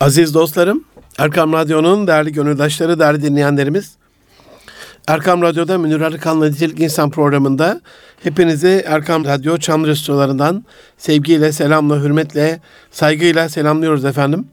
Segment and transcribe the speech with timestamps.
[0.00, 0.84] Aziz dostlarım,
[1.18, 3.96] Erkam Radyo'nun değerli gönüldaşları, değerli dinleyenlerimiz,
[5.06, 7.80] Erkam Radyo'da Münir Arıkan'la Nitelik İnsan programında
[8.22, 10.64] hepinizi Erkam Radyo Çam Restolarından
[10.98, 14.48] sevgiyle, selamla, hürmetle, saygıyla selamlıyoruz efendim.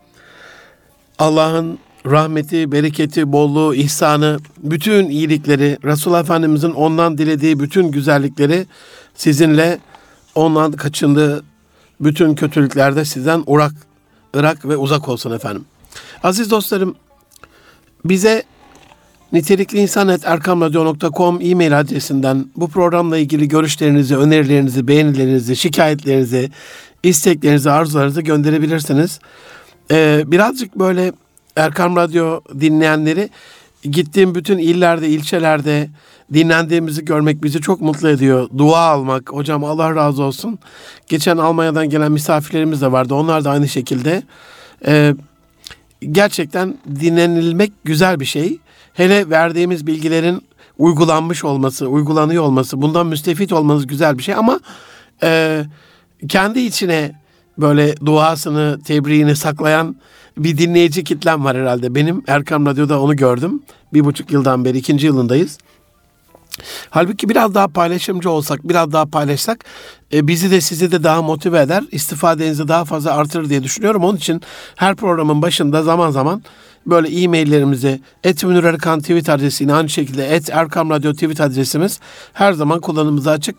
[1.19, 8.65] Allah'ın rahmeti, bereketi, bolluğu, ihsanı, bütün iyilikleri, Resulullah Efendimizin ondan dilediği bütün güzellikleri
[9.15, 9.79] sizinle
[10.35, 11.43] ondan kaçındığı
[11.99, 13.73] bütün kötülüklerde sizden urak,
[14.35, 15.65] ırak ve uzak olsun efendim.
[16.23, 16.95] Aziz dostlarım,
[18.05, 18.43] bize
[19.31, 26.51] nitelikli insanet.erkamradyo.com e-mail adresinden bu programla ilgili görüşlerinizi, önerilerinizi, beğenilerinizi, şikayetlerinizi,
[27.03, 29.19] isteklerinizi, arzularınızı gönderebilirsiniz.
[29.91, 31.13] Ee, birazcık böyle
[31.55, 33.29] Erkam Radyo dinleyenleri
[33.83, 35.89] gittiğim bütün illerde, ilçelerde
[36.33, 38.49] dinlendiğimizi görmek bizi çok mutlu ediyor.
[38.57, 39.29] Dua almak.
[39.29, 40.59] Hocam Allah razı olsun.
[41.07, 43.15] Geçen Almanya'dan gelen misafirlerimiz de vardı.
[43.15, 44.23] Onlar da aynı şekilde.
[44.85, 45.15] Ee,
[46.11, 48.59] gerçekten dinlenilmek güzel bir şey.
[48.93, 50.41] Hele verdiğimiz bilgilerin
[50.77, 54.59] uygulanmış olması, uygulanıyor olması, bundan müstefit olmanız güzel bir şey ama
[55.23, 55.61] e,
[56.27, 57.21] kendi içine
[57.57, 59.95] böyle duasını, tebriğini saklayan
[60.37, 61.95] bir dinleyici kitlem var herhalde.
[61.95, 63.61] Benim Erkam Radyo'da onu gördüm.
[63.93, 65.57] Bir buçuk yıldan beri ikinci yılındayız.
[66.89, 69.65] Halbuki biraz daha paylaşımcı olsak, biraz daha paylaşsak
[70.13, 74.03] e, bizi de sizi de daha motive eder, istifadenizi daha fazla artırır diye düşünüyorum.
[74.03, 74.41] Onun için
[74.75, 76.43] her programın başında zaman zaman
[76.85, 81.99] böyle e-maillerimizi et Münir Erkan tweet adresini aynı şekilde et Erkam Radyo tweet adresimiz
[82.33, 83.55] her zaman kullanımımıza açık.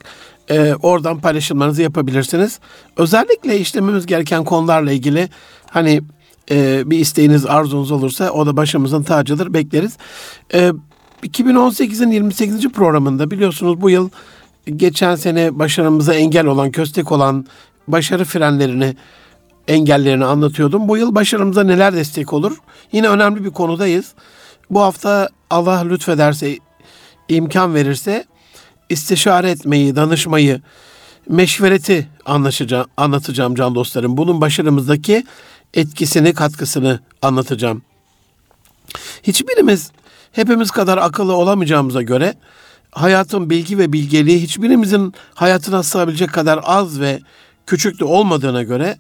[0.51, 2.59] E, oradan paylaşımlarınızı yapabilirsiniz.
[2.97, 5.29] Özellikle işlememiz gereken konularla ilgili
[5.71, 6.01] hani
[6.51, 9.55] e, bir isteğiniz, arzunuz olursa o da başımızın tacıdır.
[9.55, 9.97] Bekleriz.
[10.55, 10.73] E,
[11.23, 12.69] 2018'in 28.
[12.69, 14.11] programında biliyorsunuz bu yıl
[14.77, 17.47] geçen sene başarımıza engel olan, köstek olan
[17.89, 18.97] başarı frenlerini,
[19.69, 20.89] engellerini anlatıyordum.
[20.89, 22.57] Bu yıl başarımıza neler destek olur?
[22.93, 24.15] Yine önemli bir konudayız.
[24.71, 26.59] Bu hafta Allah lütfederse,
[27.29, 28.25] imkan verirse
[28.89, 30.61] istişare etmeyi, danışmayı,
[31.29, 34.17] meşvereti anlaşacağım, anlatacağım can dostlarım.
[34.17, 35.25] Bunun başarımızdaki
[35.75, 37.83] etkisini, katkısını anlatacağım.
[39.23, 39.91] Hiçbirimiz
[40.37, 42.35] hepimiz kadar akıllı olamayacağımıza göre
[42.93, 47.21] hayatın bilgi ve bilgeliği hiçbirimizin hayatına sığabilecek kadar az ve
[47.67, 48.97] küçük de olmadığına göre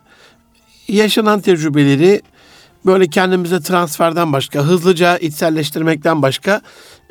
[0.88, 2.22] yaşanan tecrübeleri
[2.86, 6.60] böyle kendimize transferden başka, hızlıca içselleştirmekten başka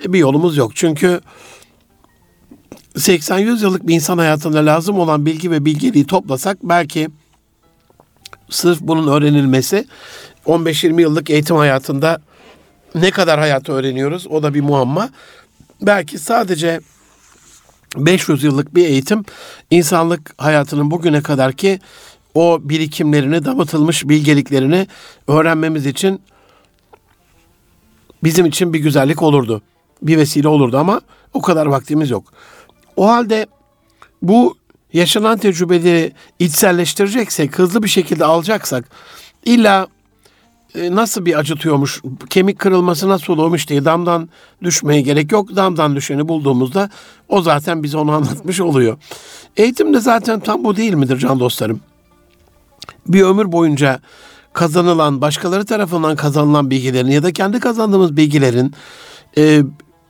[0.06, 0.72] bir yolumuz yok.
[0.76, 1.22] Çünkü
[2.96, 7.10] 80-100 yıllık bir insan hayatında lazım olan bilgi ve bilgeliği toplasak belki
[8.50, 9.88] sırf bunun öğrenilmesi
[10.46, 12.22] 15-20 yıllık eğitim hayatında
[12.96, 15.10] ne kadar hayatı öğreniyoruz o da bir muamma.
[15.82, 16.80] Belki sadece
[17.98, 19.26] 500 yıllık bir eğitim
[19.72, 21.80] insanlık hayatının bugüne kadar ki
[22.34, 24.88] o birikimlerini, damıtılmış bilgeliklerini
[25.28, 26.22] öğrenmemiz için
[28.24, 29.62] bizim için bir güzellik olurdu.
[30.02, 31.02] Bir vesile olurdu ama
[31.34, 32.34] o kadar vaktimiz yok.
[32.96, 33.48] O halde
[34.22, 34.58] bu
[34.94, 38.86] yaşanan tecrübeleri içselleştireceksek, hızlı bir şekilde alacaksak
[39.46, 39.88] illa
[40.76, 44.30] nasıl bir acıtıyormuş, kemik kırılması nasıl olmuş diye damdan
[44.64, 45.56] düşmeye gerek yok.
[45.56, 46.90] Damdan düşeni bulduğumuzda
[47.30, 48.98] o zaten bize onu anlatmış oluyor.
[49.58, 51.82] Eğitim de zaten tam bu değil midir can dostlarım?
[53.08, 54.00] Bir ömür boyunca
[54.54, 58.74] kazanılan, başkaları tarafından kazanılan bilgilerin ya da kendi kazandığımız bilgilerin
[59.38, 59.62] e,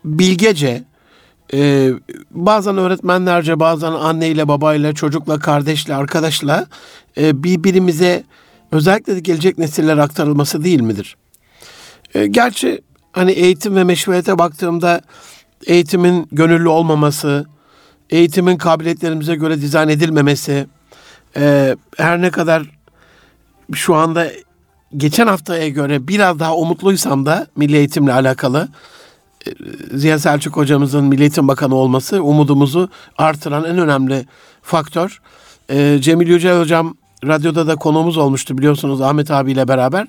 [0.05, 0.83] bilgece,
[1.53, 1.91] e,
[2.31, 6.65] bazen öğretmenlerce, bazen anneyle, babayla, çocukla, kardeşle, arkadaşla
[7.17, 8.23] e, birbirimize
[8.71, 11.17] özellikle de gelecek nesiller aktarılması değil midir?
[12.13, 12.81] E, gerçi
[13.11, 15.01] hani eğitim ve meşverete baktığımda
[15.67, 17.45] eğitimin gönüllü olmaması,
[18.09, 20.67] eğitimin kabiliyetlerimize göre dizayn edilmemesi,
[21.37, 22.63] e, her ne kadar
[23.73, 24.27] şu anda
[24.97, 28.67] geçen haftaya göre biraz daha umutluysam da milli eğitimle alakalı
[29.47, 29.51] e,
[29.97, 34.25] Ziya Selçuk hocamızın Milli Eğitim Bakanı olması umudumuzu artıran en önemli
[34.61, 35.21] faktör.
[35.69, 36.97] E, Cemil Yücel hocam
[37.27, 40.07] radyoda da konuğumuz olmuştu biliyorsunuz Ahmet abiyle beraber.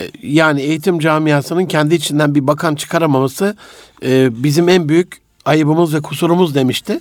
[0.00, 3.56] E, yani eğitim camiasının kendi içinden bir bakan çıkaramaması
[4.04, 7.00] e, bizim en büyük ayıbımız ve kusurumuz demişti.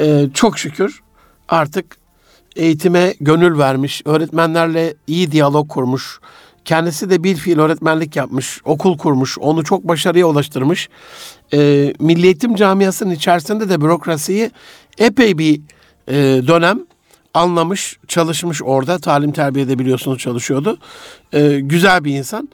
[0.00, 1.00] E, çok şükür
[1.48, 1.96] artık
[2.56, 6.20] eğitime gönül vermiş, öğretmenlerle iyi diyalog kurmuş,
[6.64, 10.88] kendisi de bir fiil öğretmenlik yapmış, okul kurmuş, onu çok başarıya ulaştırmış.
[11.98, 14.50] Milli Eğitim camiasının içerisinde de bürokrasiyi
[14.98, 15.60] epey bir
[16.48, 16.80] dönem
[17.38, 18.98] anlamış, çalışmış orada.
[18.98, 20.78] Talim terbiyede biliyorsunuz çalışıyordu.
[21.32, 22.48] E, güzel bir insan.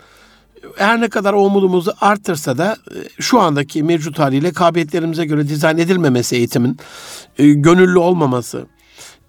[0.77, 6.37] Her ne kadar umudumuzu arttırsa da e, şu andaki mevcut haliyle kabiliyetlerimize göre dizayn edilmemesi
[6.37, 6.79] eğitimin,
[7.39, 8.67] e, gönüllü olmaması,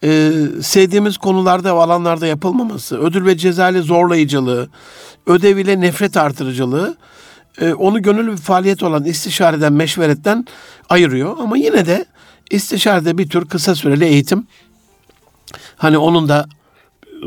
[0.04, 0.32] e,
[0.62, 4.70] sevdiğimiz konularda ve alanlarda yapılmaması, ödül ve ceza zorlayıcılığı,
[5.26, 6.98] ödev ile nefret artırıcılığı
[7.62, 10.46] e, onu gönüllü bir faaliyet olan istişareden, meşveretten
[10.90, 11.38] ayırıyor.
[11.40, 12.06] Ama yine de
[12.52, 14.48] istişarede bir tür kısa süreli eğitim.
[15.78, 16.46] Hani onun da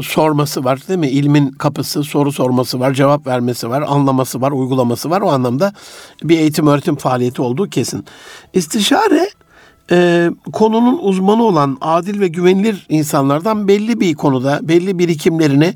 [0.03, 1.09] sorması var değil mi?
[1.09, 5.21] İlmin kapısı, soru sorması var, cevap vermesi var, anlaması var, uygulaması var.
[5.21, 5.73] O anlamda
[6.23, 8.05] bir eğitim öğretim faaliyeti olduğu kesin.
[8.53, 9.31] İstişare
[9.91, 15.75] e, konunun uzmanı olan adil ve güvenilir insanlardan belli bir konuda belli birikimlerini,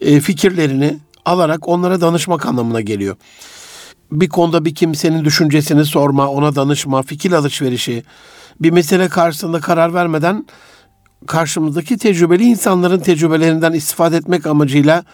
[0.00, 3.16] e, fikirlerini alarak onlara danışmak anlamına geliyor.
[4.12, 8.04] Bir konuda bir kimsenin düşüncesini sorma, ona danışma, fikir alışverişi,
[8.60, 10.46] bir mesele karşısında karar vermeden
[11.26, 15.04] karşımızdaki tecrübeli insanların tecrübelerinden istifade etmek amacıyla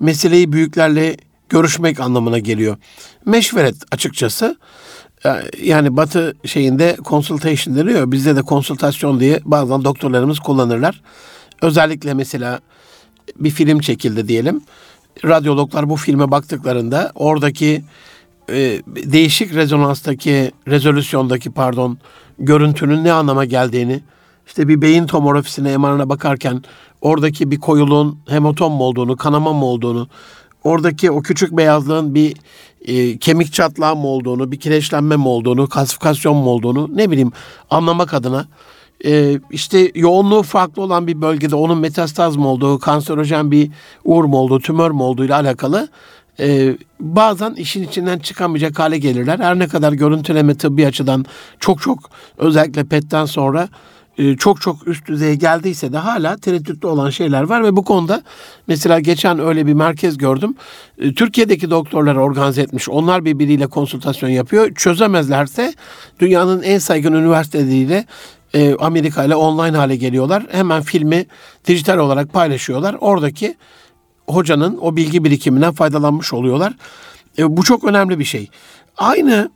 [0.00, 1.16] meseleyi büyüklerle
[1.48, 2.76] görüşmek anlamına geliyor.
[3.26, 4.56] Meşveret açıkçası
[5.62, 8.12] yani batı şeyinde consultation deniyor.
[8.12, 11.02] Bizde de konsultasyon diye bazen doktorlarımız kullanırlar.
[11.62, 12.60] Özellikle mesela
[13.36, 14.62] bir film çekildi diyelim.
[15.24, 17.84] Radyologlar bu filme baktıklarında oradaki
[18.48, 21.98] e, değişik rezonanstaki, rezolüsyondaki pardon,
[22.38, 24.00] görüntünün ne anlama geldiğini,
[24.46, 26.62] işte bir beyin tomografisine, MR'ına bakarken
[27.00, 30.08] oradaki bir koyuluğun hematom mu olduğunu, kanama mı olduğunu,
[30.64, 32.36] oradaki o küçük beyazlığın bir
[32.84, 37.32] e, kemik çatlağı mı olduğunu, bir kireçlenme mi olduğunu, kalsifikasyon mu olduğunu ne bileyim
[37.70, 38.46] anlamak adına
[39.04, 43.70] e, işte yoğunluğu farklı olan bir bölgede onun metastaz mı olduğu, kanserojen bir
[44.04, 45.88] uğur mu olduğu, tümör mü olduğu ile alakalı
[46.40, 49.38] e, bazen işin içinden çıkamayacak hale gelirler.
[49.38, 51.24] Her ne kadar görüntüleme tıbbi açıdan
[51.60, 51.98] çok çok
[52.38, 53.68] özellikle PET'ten sonra
[54.38, 58.22] çok çok üst düzeye geldiyse de hala tereddütlü olan şeyler var ve bu konuda
[58.66, 60.54] mesela geçen öyle bir merkez gördüm.
[60.98, 62.88] E, Türkiye'deki doktorlar organize etmiş.
[62.88, 64.74] Onlar birbiriyle konsültasyon yapıyor.
[64.74, 65.74] Çözemezlerse
[66.20, 68.06] dünyanın en saygın üniversiteleriyle
[68.54, 70.46] e, Amerika ile online hale geliyorlar.
[70.50, 71.26] Hemen filmi
[71.66, 72.96] dijital olarak paylaşıyorlar.
[73.00, 73.56] Oradaki
[74.26, 76.72] hocanın o bilgi birikiminden faydalanmış oluyorlar.
[77.38, 78.50] bu çok önemli bir şey.
[78.96, 79.50] Aynı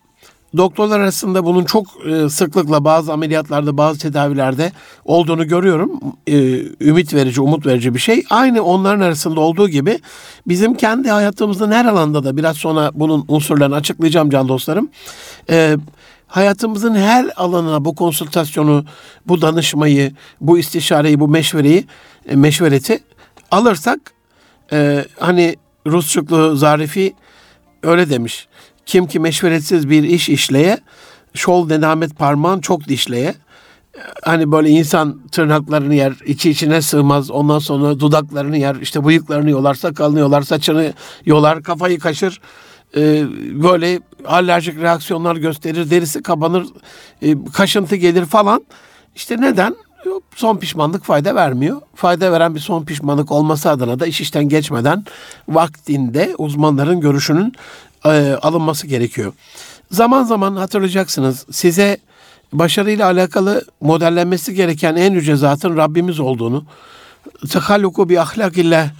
[0.56, 4.72] Doktorlar arasında bunun çok e, sıklıkla bazı ameliyatlarda, bazı tedavilerde
[5.04, 6.00] olduğunu görüyorum.
[6.26, 6.36] E,
[6.80, 8.22] ümit verici, umut verici bir şey.
[8.30, 9.98] Aynı onların arasında olduğu gibi
[10.46, 14.88] bizim kendi hayatımızın her alanda da biraz sonra bunun unsurlarını açıklayacağım can dostlarım.
[15.50, 15.76] E,
[16.26, 18.84] hayatımızın her alanına bu konsültasyonu,
[19.26, 21.84] bu danışmayı, bu istişareyi, bu meşvereyi,
[22.34, 23.00] meşvereti
[23.50, 24.00] alırsak
[25.18, 25.56] hani
[25.86, 27.14] Rusçuklu Zarifi
[27.82, 28.47] öyle demiş
[28.88, 30.78] kim ki meşveretsiz bir iş işleye,
[31.34, 33.34] şol nedamet parmağın çok dişleye.
[34.22, 37.30] Hani böyle insan tırnaklarını yer, içi içine sığmaz.
[37.30, 40.92] Ondan sonra dudaklarını yer, işte bıyıklarını yolar, sakalını yolar, saçını
[41.24, 42.40] yolar, kafayı kaşır.
[42.96, 43.24] Ee,
[43.62, 46.66] böyle alerjik reaksiyonlar gösterir, derisi kabanır,
[47.22, 48.64] e, kaşıntı gelir falan.
[49.14, 49.76] İşte neden?
[50.34, 51.80] son pişmanlık fayda vermiyor.
[51.94, 55.04] Fayda veren bir son pişmanlık olması adına da iş işten geçmeden
[55.48, 57.52] vaktinde uzmanların görüşünün
[58.04, 59.32] e, alınması gerekiyor.
[59.90, 61.98] Zaman zaman hatırlayacaksınız size
[62.52, 66.64] başarıyla alakalı modellenmesi gereken en yüce zatın Rabbimiz olduğunu,
[67.50, 68.90] tehalluku bir ahlak ile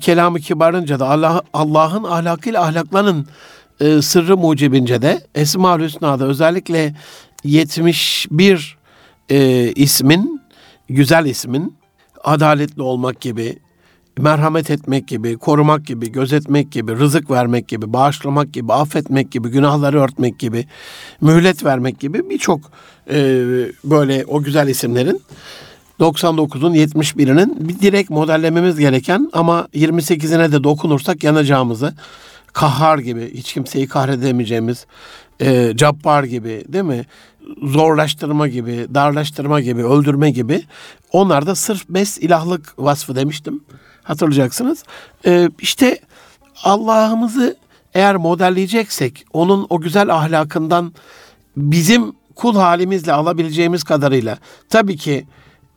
[0.00, 3.26] kelamı kibarınca da Allah Allah'ın ahlakıyla ahlaklanın
[3.80, 6.94] e, sırrı mucibince de Esma-ül Hüsna'da özellikle
[7.44, 8.78] 71
[9.28, 10.42] e, ismin,
[10.88, 11.76] güzel ismin
[12.24, 13.58] adaletli olmak gibi,
[14.18, 20.00] merhamet etmek gibi, korumak gibi, gözetmek gibi, rızık vermek gibi, bağışlamak gibi, affetmek gibi, günahları
[20.00, 20.66] örtmek gibi,
[21.20, 22.60] mühlet vermek gibi birçok
[23.10, 23.16] e,
[23.84, 25.20] böyle o güzel isimlerin
[26.00, 31.94] 99'un 71'inin bir direkt modellememiz gereken ama 28'ine de dokunursak yanacağımızı
[32.52, 34.86] kahhar gibi, hiç kimseyi kahredemeyeceğimiz,
[35.40, 37.04] e, cabbar gibi değil mi?
[37.62, 40.62] Zorlaştırma gibi, darlaştırma gibi, öldürme gibi.
[41.12, 43.60] Onlar da sırf bes ilahlık vasfı demiştim
[44.04, 44.84] hatırlayacaksınız.
[45.26, 45.98] Ee, işte
[46.62, 47.56] Allah'ımızı
[47.94, 50.92] eğer modelleyeceksek onun o güzel ahlakından
[51.56, 55.26] bizim kul halimizle alabileceğimiz kadarıyla tabii ki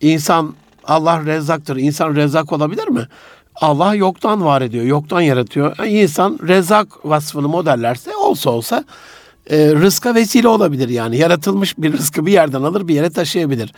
[0.01, 1.75] insan Allah rezzaktır.
[1.75, 3.07] İnsan rezzak olabilir mi?
[3.55, 5.75] Allah yoktan var ediyor, yoktan yaratıyor.
[5.79, 8.83] Yani insan rezzak vasfını modellerse olsa olsa
[9.49, 11.17] e, rızka vesile olabilir yani.
[11.17, 13.73] Yaratılmış bir rızkı bir yerden alır bir yere taşıyabilir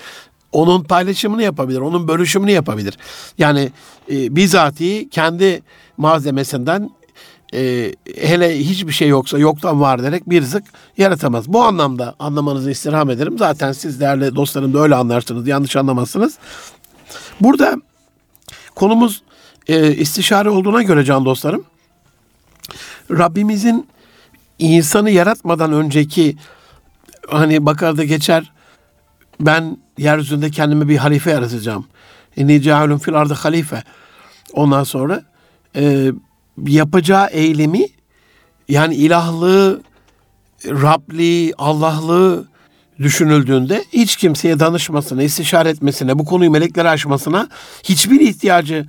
[0.52, 2.98] onun paylaşımını yapabilir, onun bölüşümünü yapabilir.
[3.38, 3.72] Yani
[4.12, 5.62] e, bizatihi kendi
[5.98, 6.90] malzemesinden
[7.54, 10.64] e, hele hiçbir şey yoksa yoktan var ederek bir rızık
[10.98, 11.48] yaratamaz.
[11.48, 13.38] Bu anlamda anlamanızı istirham ederim.
[13.38, 16.38] Zaten siz değerli dostlarım da öyle anlarsınız, yanlış anlamazsınız.
[17.42, 17.76] Burada
[18.76, 19.22] konumuz
[19.68, 21.64] e, istişare olduğuna göre can dostlarım,
[23.12, 23.88] Rabbimizin
[24.60, 26.38] insanı yaratmadan önceki
[27.30, 28.52] hani bakarda geçer
[29.40, 31.86] ben yeryüzünde kendime bir halife yaratacağım.
[32.36, 33.84] İnni cealun fil ardı halife.
[34.54, 35.24] Ondan sonra
[35.76, 36.12] e,
[36.68, 37.86] yapacağı eylemi
[38.70, 39.82] yani ilahlığı,
[40.66, 42.48] Rabli, Allahlığı
[43.00, 47.48] düşünüldüğünde hiç kimseye danışmasına, istişare etmesine, bu konuyu meleklere aşmasına
[47.84, 48.86] hiçbir ihtiyacı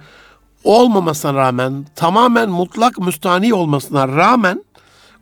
[0.65, 4.65] olmamasına rağmen, tamamen mutlak müstani olmasına rağmen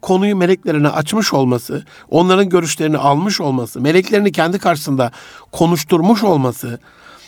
[0.00, 5.12] konuyu meleklerine açmış olması, onların görüşlerini almış olması, meleklerini kendi karşısında
[5.52, 6.78] konuşturmuş olması,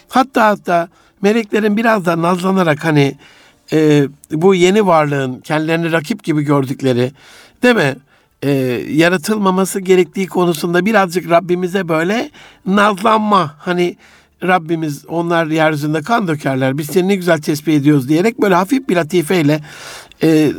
[0.08, 0.88] hatta hatta
[1.22, 3.16] meleklerin biraz da nazlanarak hani
[3.72, 7.12] e, bu yeni varlığın kendilerini rakip gibi gördükleri,
[7.62, 7.96] değil mi?
[8.42, 8.50] E,
[8.90, 12.30] yaratılmaması gerektiği konusunda birazcık Rabbimize böyle
[12.66, 13.96] nazlanma, hani
[14.42, 16.78] Rabbimiz onlar yeryüzünde kan dökerler.
[16.78, 19.60] Biz seni ne güzel tesbih ediyoruz diyerek böyle hafif bir latifeyle
[20.22, 20.52] e,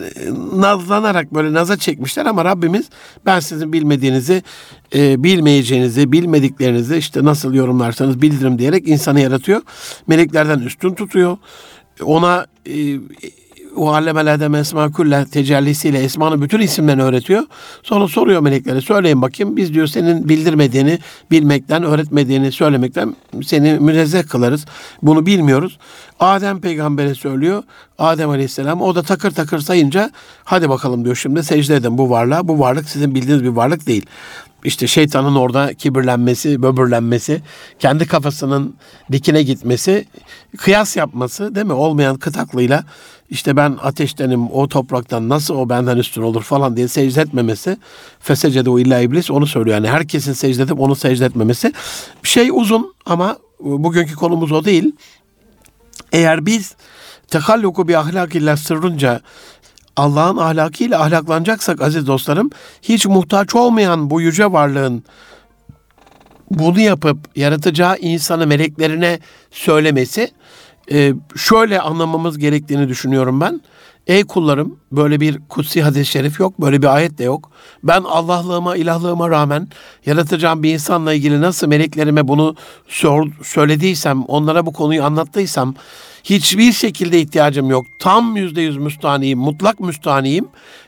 [0.53, 2.89] nazlanarak böyle naza çekmişler ama Rabbimiz
[3.25, 4.43] ben sizin bilmediğinizi,
[4.95, 9.61] e, bilmeyeceğinizi, bilmediklerinizi işte nasıl yorumlarsanız bildiririm diyerek insanı yaratıyor.
[10.07, 11.37] Meleklerden üstün tutuyor.
[12.01, 12.99] Ona e,
[13.75, 17.43] o allemel adem esma kulle tecellisiyle esmanın bütün isimlerini öğretiyor.
[17.83, 20.99] Sonra soruyor meleklere söyleyin bakayım biz diyor senin bildirmediğini
[21.31, 24.65] bilmekten öğretmediğini söylemekten seni münezzeh kılarız.
[25.01, 25.77] Bunu bilmiyoruz.
[26.19, 27.63] Adem peygambere söylüyor.
[27.99, 30.11] Adem aleyhisselam o da takır takır sayınca
[30.43, 32.47] hadi bakalım diyor şimdi secde edin bu varlığa.
[32.47, 34.05] Bu varlık sizin bildiğiniz bir varlık değil
[34.63, 37.41] işte şeytanın orada kibirlenmesi, böbürlenmesi,
[37.79, 38.75] kendi kafasının
[39.11, 40.07] dikine gitmesi,
[40.57, 41.73] kıyas yapması değil mi?
[41.73, 42.83] Olmayan kıtaklığıyla
[43.31, 47.77] işte ben ateştenim, o topraktan nasıl o benden üstün olur falan diye secde etmemesi.
[48.19, 49.75] Fesecede o illa iblis onu söylüyor.
[49.75, 51.73] Yani herkesin secde edip onu secde etmemesi.
[52.23, 54.95] Şey uzun ama bugünkü konumuz o değil.
[56.11, 56.75] Eğer biz
[57.27, 59.21] tekalluku bir ahlak ile sırrınca
[59.95, 62.49] Allah'ın ahlakıyla ahlaklanacaksak aziz dostlarım,
[62.81, 65.03] hiç muhtaç olmayan bu yüce varlığın
[66.51, 69.19] bunu yapıp yaratacağı insanı meleklerine
[69.51, 70.31] söylemesi
[70.91, 73.61] e, şöyle anlamamız gerektiğini düşünüyorum ben.
[74.07, 77.51] Ey kullarım böyle bir kutsi hadis-i şerif yok, böyle bir ayet de yok.
[77.83, 79.67] Ben Allah'lığıma, ilahlığıma rağmen
[80.05, 82.55] yaratacağım bir insanla ilgili nasıl meleklerime bunu
[82.87, 85.75] sor, söylediysem, onlara bu konuyu anlattıysam
[86.23, 87.85] hiçbir şekilde ihtiyacım yok.
[87.99, 90.47] Tam yüzde yüz müstaniyim, mutlak müstaniyim.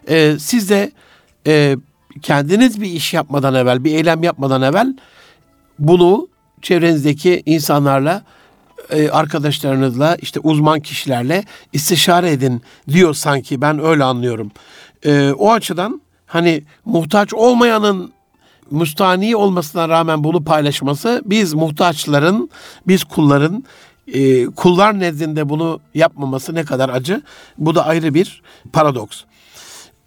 [0.10, 0.92] Ee, siz de
[1.48, 1.78] e,
[2.22, 4.96] kendiniz bir iş yapmadan evvel, bir eylem yapmadan evvel
[5.80, 6.28] bunu
[6.62, 8.24] çevrenizdeki insanlarla
[8.90, 14.52] e, arkadaşlarınızla işte uzman kişilerle istişare edin diyor sanki ben öyle anlıyorum.
[15.06, 18.14] E, o açıdan hani muhtaç olmayanın
[18.72, 22.50] müstani olmasına rağmen bunu paylaşması biz muhtaçların,
[22.88, 23.64] biz kulların
[24.08, 27.22] e, kullar nezdinde bunu yapmaması ne kadar acı.
[27.58, 28.42] Bu da ayrı bir
[28.74, 29.24] paradoks.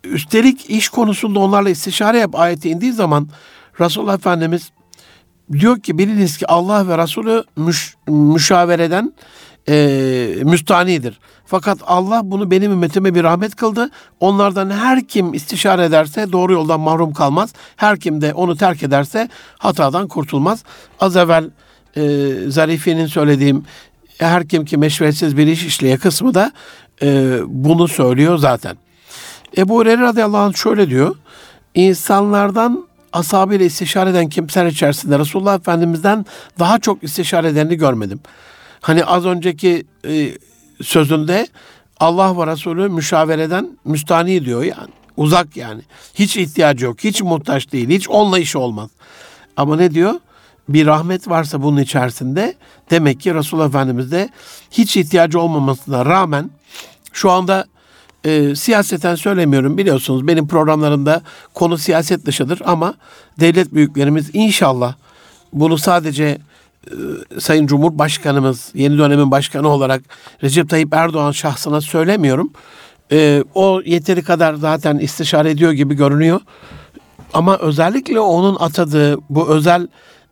[0.05, 3.29] Üstelik iş konusunda onlarla istişare yap ayeti indiği zaman
[3.81, 4.71] Resulullah Efendimiz
[5.53, 9.13] diyor ki biliniz ki Allah ve Resulü müş, müşavereden
[9.69, 9.75] e,
[10.43, 11.19] müstanidir.
[11.47, 13.91] Fakat Allah bunu benim ümmetime bir rahmet kıldı.
[14.21, 17.55] Onlardan her kim istişare ederse doğru yoldan mahrum kalmaz.
[17.77, 20.65] Her kim de onu terk ederse hatadan kurtulmaz.
[21.01, 21.51] Az evvel
[21.97, 22.03] e,
[22.49, 23.65] Zarife'nin söylediğim
[24.19, 26.53] her kim ki meşveretsiz bir iş işleye kısmı da
[27.03, 28.77] e, bunu söylüyor zaten.
[29.57, 31.17] Ebu Hureyre radıyallahu anh şöyle diyor.
[31.75, 32.86] İnsanlardan
[33.17, 36.27] ashabıyla istişare eden kimseler içerisinde Resulullah Efendimiz'den
[36.59, 38.21] daha çok istişare edeni görmedim.
[38.81, 40.31] Hani az önceki e,
[40.83, 41.47] sözünde
[42.01, 44.91] Allah ve Resulü müşavereden müstani diyor yani.
[45.17, 45.83] Uzak yani.
[46.15, 47.05] Hiç ihtiyacı yok.
[47.05, 47.89] Hiç muhtaç değil.
[47.89, 48.91] Hiç onunla işi olmaz.
[49.57, 50.15] Ama ne diyor?
[50.69, 52.55] Bir rahmet varsa bunun içerisinde
[52.91, 54.29] demek ki Resulullah Efendimiz de
[54.71, 56.51] hiç ihtiyacı olmamasına rağmen
[57.13, 57.67] şu anda
[58.27, 61.23] e, siyaseten söylemiyorum biliyorsunuz benim programlarımda
[61.55, 62.95] konu siyaset dışıdır ama
[63.41, 64.95] devlet büyüklerimiz inşallah
[65.53, 70.03] bunu sadece e, Sayın Cumhurbaşkanımız yeni dönemin başkanı olarak
[70.43, 72.51] Recep Tayyip Erdoğan şahsına söylemiyorum.
[73.13, 76.41] E, o yeteri kadar zaten istişare ediyor gibi görünüyor.
[77.35, 79.89] Ama özellikle onun atadığı bu özel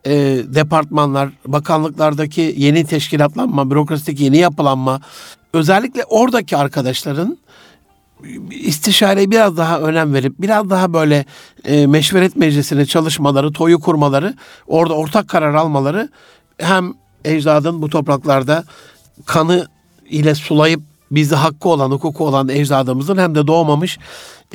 [0.06, 0.12] e,
[0.44, 5.00] departmanlar, bakanlıklardaki yeni teşkilatlanma, bürokrasideki yeni yapılanma,
[5.52, 7.38] özellikle oradaki arkadaşların
[8.50, 11.24] istişareye biraz daha önem verip biraz daha böyle
[11.64, 14.34] e, meşveret meclisine çalışmaları, toyu kurmaları,
[14.66, 16.08] orada ortak karar almaları
[16.58, 18.64] hem ecdadın bu topraklarda
[19.26, 19.66] kanı
[20.10, 23.98] ile sulayıp bizi hakkı olan, hukuku olan ecdadımızın hem de doğmamış,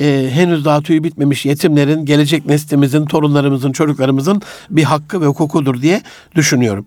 [0.00, 6.02] e, henüz daha tüyü bitmemiş yetimlerin, gelecek neslimizin, torunlarımızın, çocuklarımızın bir hakkı ve hukukudur diye
[6.34, 6.86] düşünüyorum.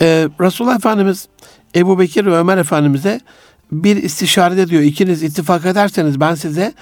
[0.00, 1.28] E, Resulullah Efendimiz
[1.76, 3.20] Ebu Bekir ve Ömer Efendimiz'e
[3.72, 6.74] bir istişarede diyor ikiniz ittifak ederseniz ben size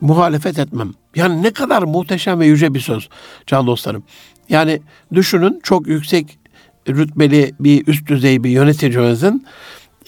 [0.00, 0.92] muhalefet etmem.
[1.16, 3.08] Yani ne kadar muhteşem ve yüce bir söz
[3.46, 4.02] can dostlarım.
[4.48, 4.80] Yani
[5.14, 6.38] düşünün çok yüksek
[6.88, 9.46] rütbeli bir üst düzey bir yöneticimizin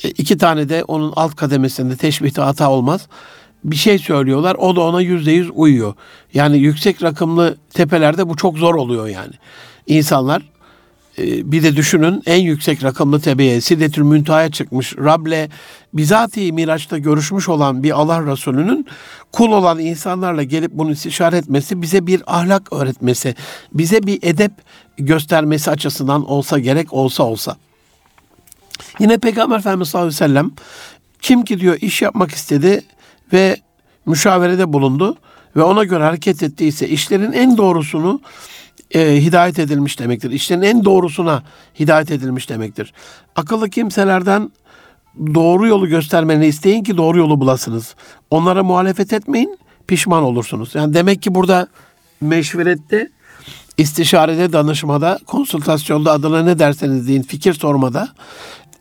[0.05, 3.09] e, iki tane de onun alt kademesinde teşbihte hata olmaz.
[3.65, 5.95] Bir şey söylüyorlar o da ona yüzde yüz uyuyor.
[6.35, 9.33] Yani yüksek rakımlı tepelerde bu çok zor oluyor yani.
[9.87, 10.43] İnsanlar
[11.19, 14.97] e, bir de düşünün en yüksek rakımlı tepeye Sidetül Müntaha'ya çıkmış.
[14.97, 15.49] Rab'le
[15.93, 18.87] bizatihi Miraç'ta görüşmüş olan bir Allah Resulü'nün
[19.33, 23.35] kul olan insanlarla gelip bunu istişare etmesi bize bir ahlak öğretmesi,
[23.73, 24.53] bize bir edep
[24.99, 27.57] göstermesi açısından olsa gerek olsa olsa.
[28.99, 30.51] Yine Peygamber Efendimiz sallallahu aleyhi ve sellem
[31.23, 32.83] kim ki diyor iş yapmak istedi
[33.33, 33.57] ve
[34.07, 35.17] müşaverede bulundu
[35.57, 38.21] ve ona göre hareket ettiyse işlerin en doğrusunu
[38.95, 40.31] e, hidayet edilmiş demektir.
[40.31, 41.43] İşlerin en doğrusuna
[41.81, 42.93] hidayet edilmiş demektir.
[43.37, 44.51] Akıllı kimselerden
[45.35, 47.95] doğru yolu göstermeni isteyin ki doğru yolu bulasınız.
[48.31, 50.75] Onlara muhalefet etmeyin, pişman olursunuz.
[50.75, 51.69] Yani demek ki burada
[52.21, 53.09] meşverette,
[53.79, 58.09] istişarede, danışmada, konsültasyonda adına ne derseniz deyin, fikir sormada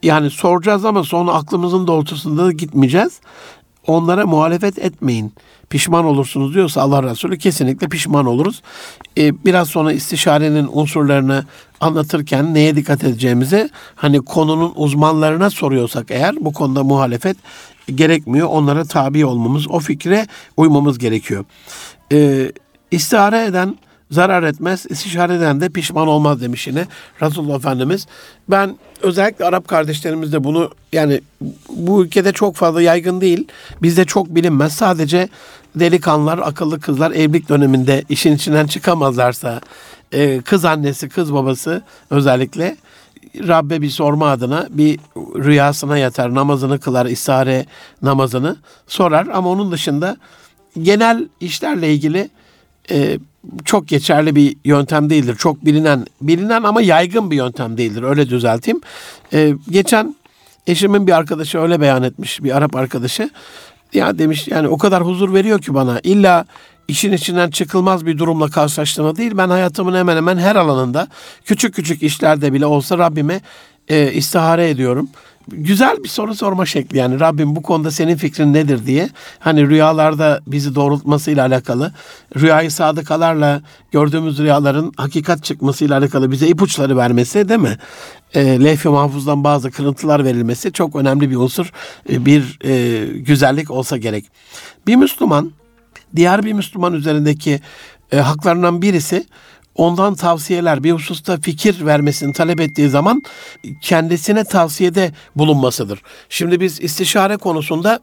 [0.03, 3.19] yani soracağız ama sonra aklımızın doğrultusunda da gitmeyeceğiz.
[3.87, 5.33] Onlara muhalefet etmeyin.
[5.69, 8.61] Pişman olursunuz diyorsa Allah Resulü kesinlikle pişman oluruz.
[9.17, 11.45] Ee, biraz sonra istişarenin unsurlarını
[11.79, 17.37] anlatırken neye dikkat edeceğimizi hani konunun uzmanlarına soruyorsak eğer bu konuda muhalefet
[17.95, 18.47] gerekmiyor.
[18.47, 21.45] Onlara tabi olmamız, o fikre uymamız gerekiyor.
[22.11, 22.51] Ee,
[22.91, 23.77] istihare eden
[24.11, 26.85] zarar etmez, istişare eden de pişman olmaz demiş yine
[27.21, 28.07] Resulullah Efendimiz.
[28.49, 31.21] Ben özellikle Arap kardeşlerimizde bunu yani
[31.69, 33.47] bu ülkede çok fazla yaygın değil.
[33.81, 34.73] Bizde çok bilinmez.
[34.73, 35.29] Sadece
[35.75, 39.61] delikanlılar, akıllı kızlar evlilik döneminde işin içinden çıkamazlarsa
[40.11, 42.77] e, kız annesi, kız babası özellikle
[43.47, 44.99] Rabbe bir sorma adına bir
[45.35, 47.65] rüyasına yatar, namazını kılar, istihare
[48.01, 48.55] namazını
[48.87, 49.27] sorar.
[49.27, 50.17] Ama onun dışında
[50.81, 52.29] genel işlerle ilgili
[52.91, 53.19] e,
[53.65, 55.35] çok geçerli bir yöntem değildir.
[55.35, 58.03] Çok bilinen, bilinen ama yaygın bir yöntem değildir.
[58.03, 58.81] Öyle düzelteyim.
[59.33, 60.15] E, geçen
[60.67, 63.29] eşimin bir arkadaşı öyle beyan etmiş, bir Arap arkadaşı.
[63.93, 65.99] Ya demiş yani o kadar huzur veriyor ki bana.
[66.03, 66.45] İlla
[66.87, 69.31] işin içinden çıkılmaz bir durumla karşılaştığımı değil.
[69.37, 71.07] Ben hayatımın hemen hemen her alanında
[71.45, 73.41] küçük küçük işlerde bile olsa Rabbime
[73.87, 75.09] e, istihare ediyorum
[75.47, 79.09] güzel bir soru sorma şekli yani Rabbim bu konuda senin fikrin nedir diye.
[79.39, 81.91] Hani rüyalarda bizi doğrultmasıyla alakalı,
[82.37, 87.77] rüyayı sadıkalarla gördüğümüz rüyaların hakikat çıkmasıyla alakalı bize ipuçları vermesi değil mi?
[88.33, 91.71] E, Levh-i Mahfuz'dan bazı kırıntılar verilmesi çok önemli bir unsur,
[92.09, 94.25] e, bir e, güzellik olsa gerek.
[94.87, 95.51] Bir Müslüman,
[96.15, 97.61] diğer bir Müslüman üzerindeki
[98.11, 99.25] e, haklarından birisi
[99.77, 103.21] ondan tavsiyeler, bir hususta fikir vermesini talep ettiği zaman
[103.81, 106.01] kendisine tavsiyede bulunmasıdır.
[106.29, 107.99] Şimdi biz istişare konusunda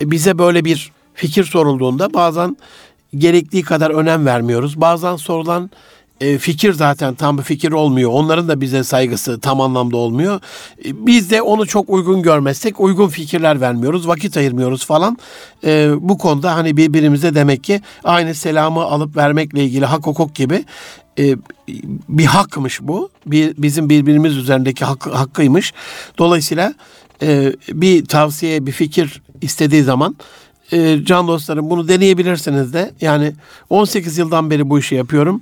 [0.00, 2.56] e, bize böyle bir fikir sorulduğunda bazen
[3.16, 4.80] gerektiği kadar önem vermiyoruz.
[4.80, 5.70] Bazen sorulan
[6.20, 8.10] e, fikir zaten tam bir fikir olmuyor.
[8.12, 10.40] Onların da bize saygısı tam anlamda olmuyor.
[10.84, 15.18] E, biz de onu çok uygun görmezsek uygun fikirler vermiyoruz, vakit ayırmıyoruz falan.
[15.64, 20.64] E, bu konuda hani birbirimize demek ki aynı selamı alıp vermekle ilgili hak hukuk gibi
[21.18, 21.36] e,
[22.08, 23.10] bir hakmış bu.
[23.26, 25.72] Bir, bizim birbirimiz üzerindeki hak, hakkıymış.
[26.18, 26.74] Dolayısıyla
[27.22, 30.16] e, bir tavsiye, bir fikir istediği zaman
[30.72, 32.90] e, can dostlarım bunu deneyebilirsiniz de.
[33.00, 33.32] Yani
[33.70, 35.40] 18 yıldan beri bu işi yapıyorum.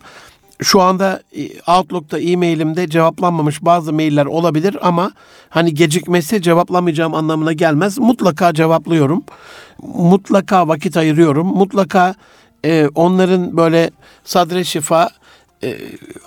[0.62, 5.12] Şu anda e, Outlook'ta e-mailimde cevaplanmamış bazı mailler olabilir ama
[5.49, 7.99] hani gecikmesi cevaplamayacağım anlamına gelmez.
[7.99, 9.25] Mutlaka cevaplıyorum.
[9.83, 11.47] Mutlaka vakit ayırıyorum.
[11.47, 12.14] Mutlaka
[12.64, 13.90] e, onların böyle
[14.25, 15.11] sadre şifa
[15.62, 15.77] e,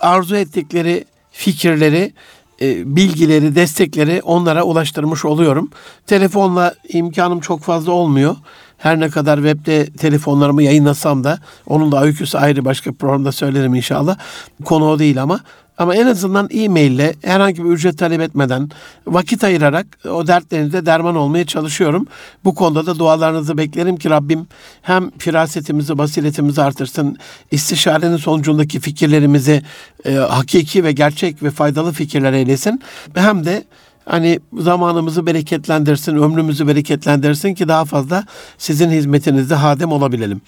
[0.01, 2.13] arzu ettikleri fikirleri,
[2.61, 5.69] e, bilgileri, destekleri onlara ulaştırmış oluyorum.
[6.07, 8.35] Telefonla imkanım çok fazla olmuyor.
[8.81, 14.17] Her ne kadar webde telefonlarımı yayınlasam da onun da öyküsü ayrı başka programda söylerim inşallah.
[14.65, 15.39] Konu o değil ama
[15.77, 18.69] ama en azından e-mail ile herhangi bir ücret talep etmeden
[19.07, 22.07] vakit ayırarak o dertlerinizde derman olmaya çalışıyorum.
[22.43, 24.47] Bu konuda da dualarınızı beklerim ki Rabbim
[24.81, 27.17] hem firasetimizi, basiretimizi artırsın,
[27.51, 29.63] istişarenin sonucundaki fikirlerimizi
[30.05, 32.81] e, hakiki ve gerçek ve faydalı fikirler eylesin.
[33.15, 33.63] Hem de
[34.11, 38.25] hani zamanımızı bereketlendirsin, ömrümüzü bereketlendirsin ki daha fazla
[38.57, 40.41] sizin hizmetinizde hadem olabilelim.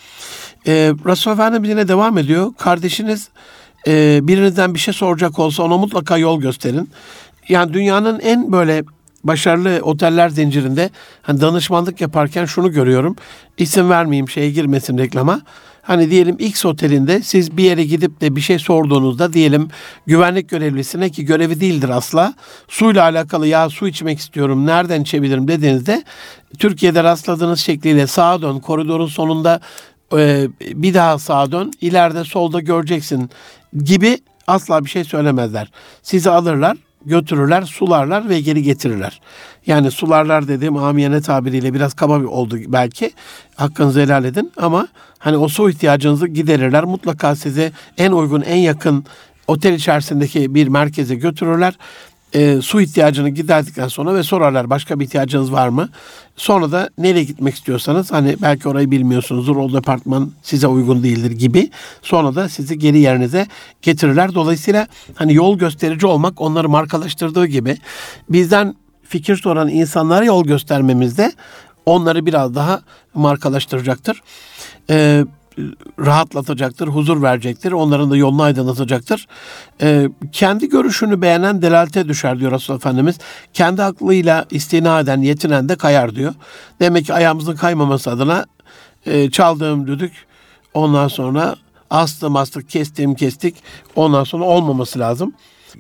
[0.67, 2.51] Ee, Resulullah Efendimiz yine devam ediyor.
[2.57, 3.29] Kardeşiniz
[3.87, 6.89] e, birinizden bir şey soracak olsa ona mutlaka yol gösterin.
[7.49, 8.83] Yani dünyanın en böyle
[9.23, 10.89] başarılı oteller zincirinde
[11.21, 13.15] hani danışmanlık yaparken şunu görüyorum.
[13.57, 15.41] İsim vermeyeyim şeye girmesin reklama.
[15.83, 19.67] Hani diyelim X otelinde siz bir yere gidip de bir şey sorduğunuzda diyelim
[20.05, 22.33] güvenlik görevlisine ki görevi değildir asla.
[22.67, 26.03] Suyla alakalı ya su içmek istiyorum nereden içebilirim dediğinizde
[26.59, 29.59] Türkiye'de rastladığınız şekliyle sağa dön koridorun sonunda
[30.17, 33.29] e, bir daha sağa dön ileride solda göreceksin
[33.83, 34.17] gibi
[34.47, 35.71] asla bir şey söylemezler.
[36.03, 39.21] Sizi alırlar götürürler, sularlar ve geri getirirler.
[39.67, 43.11] Yani sularlar dediğim amiyane tabiriyle biraz kaba bir oldu belki.
[43.55, 44.87] Hakkınızı helal edin ama
[45.19, 46.83] hani o su ihtiyacınızı giderirler.
[46.83, 49.05] Mutlaka size en uygun, en yakın
[49.47, 51.73] otel içerisindeki bir merkeze götürürler
[52.33, 55.89] e, su ihtiyacını giderdikten sonra ve sorarlar başka bir ihtiyacınız var mı?
[56.35, 61.69] Sonra da nereye gitmek istiyorsanız hani belki orayı bilmiyorsunuzdur o departman size uygun değildir gibi.
[62.01, 63.47] Sonra da sizi geri yerinize
[63.81, 64.33] getirirler.
[64.33, 67.77] Dolayısıyla hani yol gösterici olmak onları markalaştırdığı gibi
[68.29, 71.31] bizden fikir soran insanlara yol göstermemizde
[71.85, 72.81] onları biraz daha
[73.13, 74.21] markalaştıracaktır.
[74.89, 75.25] Ee,
[75.99, 77.71] rahatlatacaktır, huzur verecektir.
[77.71, 79.27] Onların da yolunu aydınlatacaktır.
[79.81, 83.17] Ee, kendi görüşünü beğenen delalete düşer diyor Resulullah Efendimiz.
[83.53, 86.33] Kendi aklıyla istina eden, yetinen de kayar diyor.
[86.79, 88.45] Demek ki ayağımızın kaymaması adına
[89.05, 90.13] e, çaldığım düdük
[90.73, 91.55] ondan sonra
[91.89, 93.55] astım astık, kestim kestik
[93.95, 95.33] ondan sonra olmaması lazım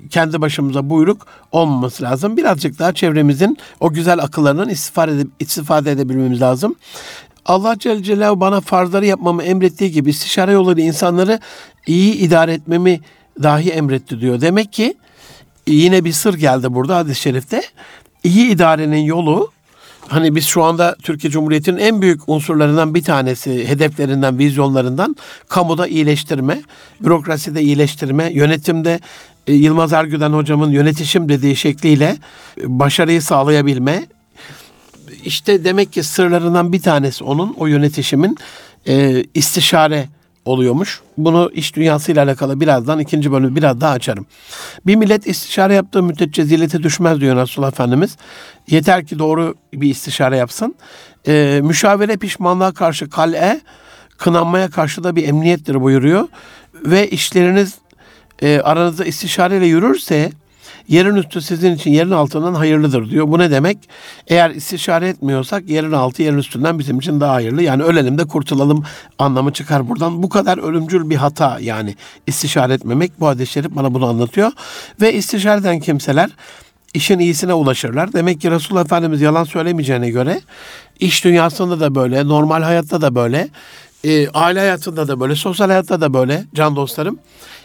[0.09, 2.37] kendi başımıza buyruk olmaması lazım.
[2.37, 6.75] Birazcık daha çevremizin o güzel akıllarından istifade, edip, istifade edebilmemiz lazım.
[7.45, 11.39] Allah Celle Celaluhu bana farzları yapmamı emrettiği gibi istişare yoluyla insanları
[11.87, 12.99] iyi idare etmemi
[13.43, 14.41] dahi emretti diyor.
[14.41, 14.93] Demek ki
[15.67, 17.61] yine bir sır geldi burada hadis-i şerifte.
[18.23, 19.51] İyi idarenin yolu
[20.07, 25.15] hani biz şu anda Türkiye Cumhuriyeti'nin en büyük unsurlarından bir tanesi, hedeflerinden, vizyonlarından
[25.49, 26.61] kamuda iyileştirme,
[27.01, 28.99] bürokraside iyileştirme, yönetimde
[29.47, 32.17] e, Yılmaz Ergüden hocamın yönetişim dediği şekliyle
[32.63, 34.03] başarıyı sağlayabilme,
[35.23, 38.37] işte demek ki sırlarından bir tanesi onun o yönetişimin
[38.87, 40.07] e, istişare
[40.45, 41.01] oluyormuş.
[41.17, 44.25] Bunu iş dünyasıyla alakalı birazdan ikinci bölümü biraz daha açarım.
[44.85, 48.17] Bir millet istişare yaptığı müddetçe zillete düşmez diyor Resulullah Efendimiz.
[48.67, 50.75] Yeter ki doğru bir istişare yapsın.
[51.27, 53.61] E, müşavere pişmanlığa karşı kal'e,
[54.17, 56.27] kınanmaya karşı da bir emniyettir buyuruyor.
[56.73, 57.77] Ve işleriniz
[58.41, 60.31] e, aranızda istişareyle yürürse
[60.87, 63.27] Yerin üstü sizin için yerin altından hayırlıdır diyor.
[63.27, 63.77] Bu ne demek?
[64.27, 67.63] Eğer istişare etmiyorsak yerin altı yerin üstünden bizim için daha hayırlı.
[67.63, 68.83] Yani ölelim de kurtulalım
[69.19, 70.23] anlamı çıkar buradan.
[70.23, 71.95] Bu kadar ölümcül bir hata yani
[72.27, 73.19] istişare etmemek.
[73.19, 74.51] Bu hadis-i şerif bana bunu anlatıyor.
[75.01, 76.29] Ve istişare eden kimseler
[76.93, 78.13] işin iyisine ulaşırlar.
[78.13, 80.41] Demek ki Resulullah Efendimiz yalan söylemeyeceğine göre
[80.99, 83.49] iş dünyasında da böyle, normal hayatta da böyle,
[84.03, 87.19] e, aile hayatında da böyle, sosyal hayatta da böyle can dostlarım.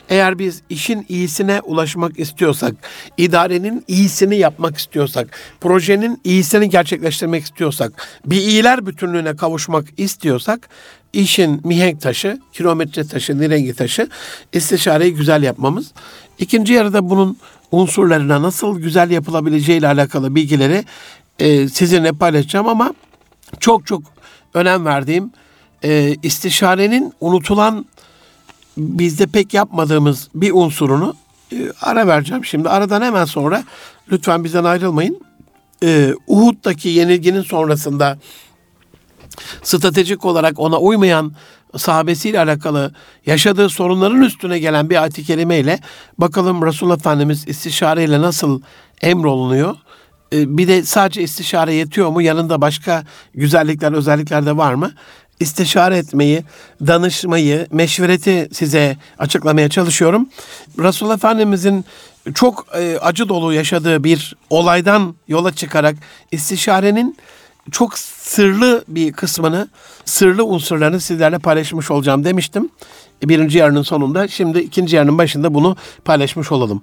[0.09, 2.75] Eğer biz işin iyisine ulaşmak istiyorsak,
[3.17, 10.69] idarenin iyisini yapmak istiyorsak, projenin iyisini gerçekleştirmek istiyorsak, bir iyiler bütünlüğüne kavuşmak istiyorsak,
[11.13, 14.09] işin mihenk taşı, kilometre taşı, nirengi taşı
[14.53, 15.93] istişareyi güzel yapmamız.
[16.39, 17.39] İkinci yarıda bunun
[17.71, 20.85] unsurlarına nasıl güzel yapılabileceği ile alakalı bilgileri
[21.39, 22.95] e, sizinle paylaşacağım ama
[23.61, 24.03] çok çok
[24.55, 25.31] önem verdiğim
[25.85, 27.87] e, istişarenin unutulan
[28.79, 31.15] bizde pek yapmadığımız bir unsurunu
[31.53, 32.69] e, ara vereceğim şimdi.
[32.69, 33.65] Aradan hemen sonra
[34.13, 35.21] lütfen bizden ayrılmayın.
[35.83, 38.19] E, Uhud'daki yenilginin sonrasında
[39.63, 41.33] stratejik olarak ona uymayan
[41.77, 42.95] sahabesiyle alakalı
[43.27, 45.79] yaşadığı sorunların üstüne gelen bir ayet-i kerimeyle
[46.19, 48.61] bakalım Resulullah Efendimiz istişareyle nasıl
[49.03, 49.77] emrolunuyor?
[50.33, 52.23] E, bir de sadece istişare yetiyor mu?
[52.23, 54.93] Yanında başka güzellikler, özellikler de var mı?
[55.41, 56.45] İstişare etmeyi,
[56.87, 60.29] danışmayı, meşvereti size açıklamaya çalışıyorum.
[60.79, 61.85] Resulullah Efendimizin
[62.35, 65.97] çok e, acı dolu yaşadığı bir olaydan yola çıkarak
[66.33, 67.17] istişarenin
[67.71, 69.69] çok sırlı bir kısmını,
[70.05, 72.69] sırlı unsurlarını sizlerle paylaşmış olacağım demiştim.
[73.23, 74.29] Birinci yarının sonunda.
[74.29, 76.83] Şimdi ikinci yarının başında bunu paylaşmış olalım.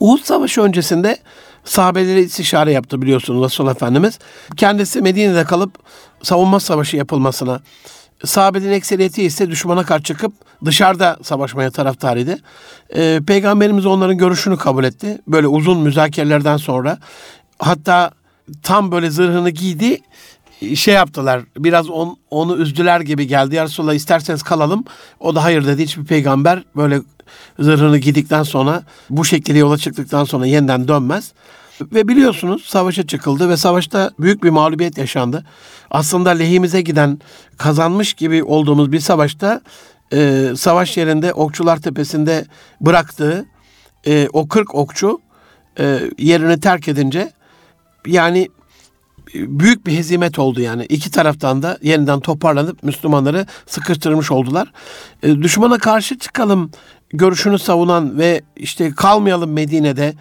[0.00, 1.16] Uhud Savaşı öncesinde
[1.64, 4.18] sahabeleri istişare yaptı biliyorsunuz Resulullah Efendimiz.
[4.56, 5.78] Kendisi Medine'de kalıp
[6.22, 7.60] savunma savaşı yapılmasına,
[8.24, 10.32] sahabenin ekseriyeti ise düşmana karşı çıkıp
[10.64, 12.38] dışarıda savaşmaya taraftarıydı.
[12.96, 15.18] Ee, Peygamberimiz onların görüşünü kabul etti.
[15.28, 16.98] Böyle uzun müzakerelerden sonra
[17.58, 18.10] hatta
[18.62, 20.00] tam böyle zırhını giydi
[20.74, 23.54] şey yaptılar biraz on, onu üzdüler gibi geldi.
[23.54, 24.84] Ya Resulallah isterseniz kalalım.
[25.20, 25.82] O da hayır dedi.
[25.82, 27.00] Hiçbir peygamber böyle
[27.58, 31.32] zırhını giydikten sonra bu şekilde yola çıktıktan sonra yeniden dönmez.
[31.80, 35.44] Ve biliyorsunuz savaşa çıkıldı ve savaşta büyük bir mağlubiyet yaşandı.
[35.90, 37.18] Aslında lehimize giden
[37.56, 39.60] kazanmış gibi olduğumuz bir savaşta
[40.12, 42.44] e, savaş yerinde Okçular Tepesi'nde
[42.80, 43.46] bıraktığı
[44.06, 45.20] e, o 40 okçu
[45.78, 47.32] e, yerini terk edince
[48.06, 48.48] yani
[49.34, 50.84] büyük bir hezimet oldu yani.
[50.84, 54.72] iki taraftan da yeniden toparlanıp Müslümanları sıkıştırmış oldular.
[55.22, 56.70] E, düşmana karşı çıkalım
[57.12, 60.14] görüşünü savunan ve işte kalmayalım Medine'de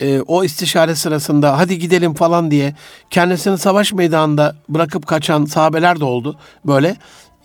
[0.00, 2.74] e, o istişare sırasında hadi gidelim falan diye
[3.10, 6.96] kendisini savaş meydanında bırakıp kaçan sahabeler de oldu böyle.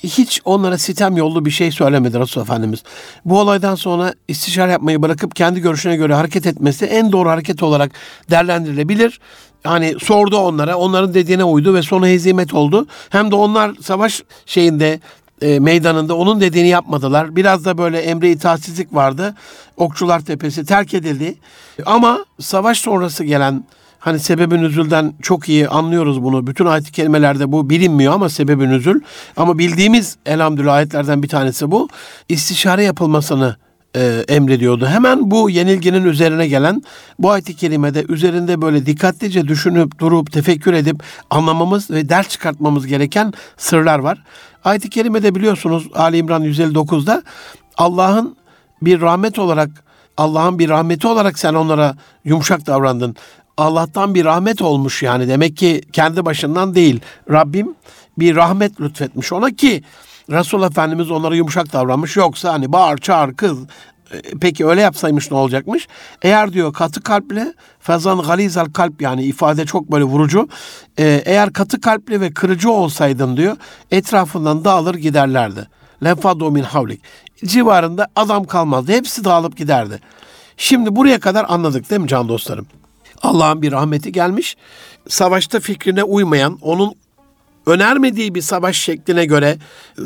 [0.04, 2.84] hiç onlara sitem yollu bir şey söylemedi Resulullah Efendimiz.
[3.26, 7.92] Bu olaydan sonra istişare yapmayı bırakıp kendi görüşüne göre hareket etmesi en doğru hareket olarak
[8.30, 9.20] değerlendirilebilir.
[9.64, 12.88] Hani sordu onlara, onların dediğine uydu ve sonra hezimet oldu.
[13.10, 15.00] Hem de onlar savaş şeyinde
[15.42, 17.36] e, meydanında onun dediğini yapmadılar.
[17.36, 19.36] Biraz da böyle emre itaatsizlik vardı.
[19.78, 21.36] Okçular Tepesi terk edildi.
[21.86, 23.64] Ama savaş sonrası gelen
[24.00, 26.48] Hani sebebin üzülden çok iyi anlıyoruz bunu.
[26.48, 29.02] Bütün ayet-i kerimelerde bu bilinmiyor ama sebebin üzül.
[29.38, 31.90] Ama bildiğimiz elhamdülillah ayetlerden bir tanesi bu.
[32.30, 33.56] İstişare yapılmasını
[33.96, 34.86] e, emrediyordu.
[34.86, 36.82] Hemen bu yenilginin üzerine gelen
[37.20, 43.34] bu ayet-i kerimede üzerinde böyle dikkatlice düşünüp durup tefekkür edip anlamamız ve ders çıkartmamız gereken
[43.58, 44.24] sırlar var.
[44.64, 47.24] Ayet-i kerimede biliyorsunuz Ali İmran 159'da
[47.78, 48.36] Allah'ın
[48.82, 49.70] bir rahmet olarak
[50.18, 51.96] Allah'ın bir rahmeti olarak sen onlara
[52.26, 53.16] yumuşak davrandın.
[53.58, 55.28] Allah'tan bir rahmet olmuş yani.
[55.28, 57.00] Demek ki kendi başından değil.
[57.32, 57.76] Rabbim
[58.18, 59.84] bir rahmet lütfetmiş ona ki
[60.30, 62.18] Resul Efendimiz onlara yumuşak davranmış.
[62.18, 63.60] Yoksa hani bağır çağır kız
[64.12, 65.88] e, peki öyle yapsaymış ne olacakmış?
[66.22, 70.50] Eğer diyor katı kalple fazan galizal kalp yani ifade çok böyle vurucu.
[71.00, 73.58] Ee, eğer katı kalpli ve kırıcı olsaydın diyor
[73.92, 75.68] etrafından dağılır giderlerdi.
[76.04, 77.02] Lefado min havlik.
[77.46, 78.92] Civarında adam kalmazdı.
[78.92, 80.00] Hepsi dağılıp giderdi.
[80.58, 82.68] Şimdi buraya kadar anladık değil mi can dostlarım?
[83.22, 84.58] Allah'ın bir rahmeti gelmiş.
[85.08, 86.96] Savaşta fikrine uymayan, onun
[87.68, 89.58] önermediği bir savaş şekline göre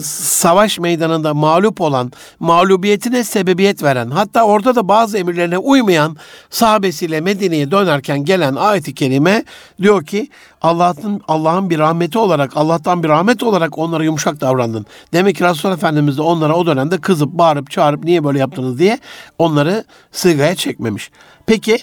[0.01, 6.17] savaş meydanında mağlup olan, mağlubiyetine sebebiyet veren, hatta orada da bazı emirlerine uymayan
[6.49, 9.43] sahabesiyle Medine'ye dönerken gelen ayet-i kerime
[9.81, 10.29] diyor ki
[10.61, 14.85] Allah'ın Allah'ın bir rahmeti olarak, Allah'tan bir rahmet olarak onlara yumuşak davrandın.
[15.13, 18.99] Demek ki Resulullah Efendimiz de onlara o dönemde kızıp, bağırıp, çağırıp niye böyle yaptınız diye
[19.39, 21.11] onları sığgaya çekmemiş.
[21.45, 21.77] Peki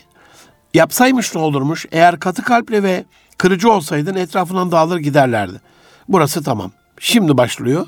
[0.74, 1.86] Yapsaymış ne olurmuş?
[1.92, 3.04] Eğer katı kalpli ve
[3.38, 5.60] kırıcı olsaydın etrafından dağılır giderlerdi.
[6.08, 6.72] Burası tamam.
[7.00, 7.86] Şimdi başlıyor.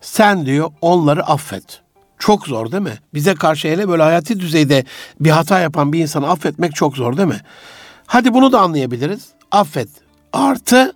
[0.00, 1.80] Sen diyor onları affet.
[2.18, 2.98] Çok zor değil mi?
[3.14, 4.84] Bize karşı hele böyle hayati düzeyde
[5.20, 7.40] bir hata yapan bir insanı affetmek çok zor değil mi?
[8.06, 9.28] Hadi bunu da anlayabiliriz.
[9.50, 9.88] Affet.
[10.32, 10.92] Artı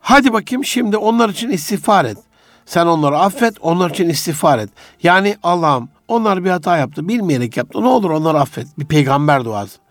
[0.00, 2.18] hadi bakayım şimdi onlar için istiğfar et.
[2.66, 4.70] Sen onları affet, onlar için istiğfar et.
[5.02, 7.82] Yani Allah'ım onlar bir hata yaptı, bilmeyerek yaptı.
[7.82, 8.78] Ne olur onları affet.
[8.78, 9.83] Bir peygamber duası.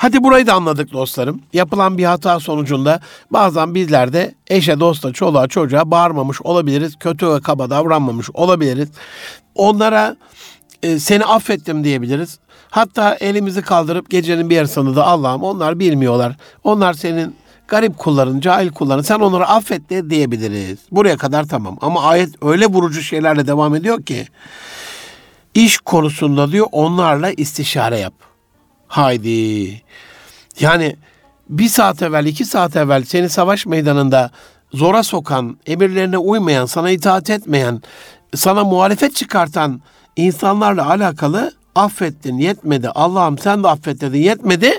[0.00, 1.42] Hadi burayı da anladık dostlarım.
[1.52, 6.96] Yapılan bir hata sonucunda bazen bizler de eşe, dosta, çoluğa, çocuğa bağırmamış olabiliriz.
[7.00, 8.88] Kötü ve kaba davranmamış olabiliriz.
[9.54, 10.16] Onlara
[10.82, 12.38] e, seni affettim diyebiliriz.
[12.70, 16.36] Hatta elimizi kaldırıp gecenin bir yarısında da Allah'ım onlar bilmiyorlar.
[16.64, 17.36] Onlar senin
[17.68, 20.78] garip kulların, cahil kulların sen onları affet de diyebiliriz.
[20.90, 21.76] Buraya kadar tamam.
[21.80, 24.26] Ama ayet öyle vurucu şeylerle devam ediyor ki
[25.54, 28.29] iş konusunda diyor onlarla istişare yap.
[28.90, 29.82] Haydi.
[30.60, 30.96] Yani
[31.48, 34.30] bir saat evvel, iki saat evvel seni savaş meydanında
[34.72, 37.82] zora sokan, emirlerine uymayan, sana itaat etmeyen,
[38.34, 39.80] sana muhalefet çıkartan
[40.16, 42.88] insanlarla alakalı affettin, yetmedi.
[42.88, 44.72] Allah'ım sen de affet dedin, yetmedi.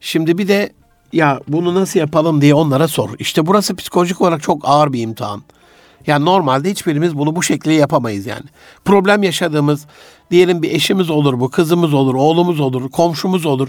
[0.00, 0.72] Şimdi bir de
[1.12, 3.10] ya bunu nasıl yapalım diye onlara sor.
[3.18, 5.42] İşte burası psikolojik olarak çok ağır bir imtihan.
[6.06, 8.46] Yani normalde hiçbirimiz bunu bu şekilde yapamayız yani.
[8.84, 9.86] Problem yaşadığımız
[10.30, 13.68] diyelim bir eşimiz olur bu, kızımız olur, oğlumuz olur, komşumuz olur.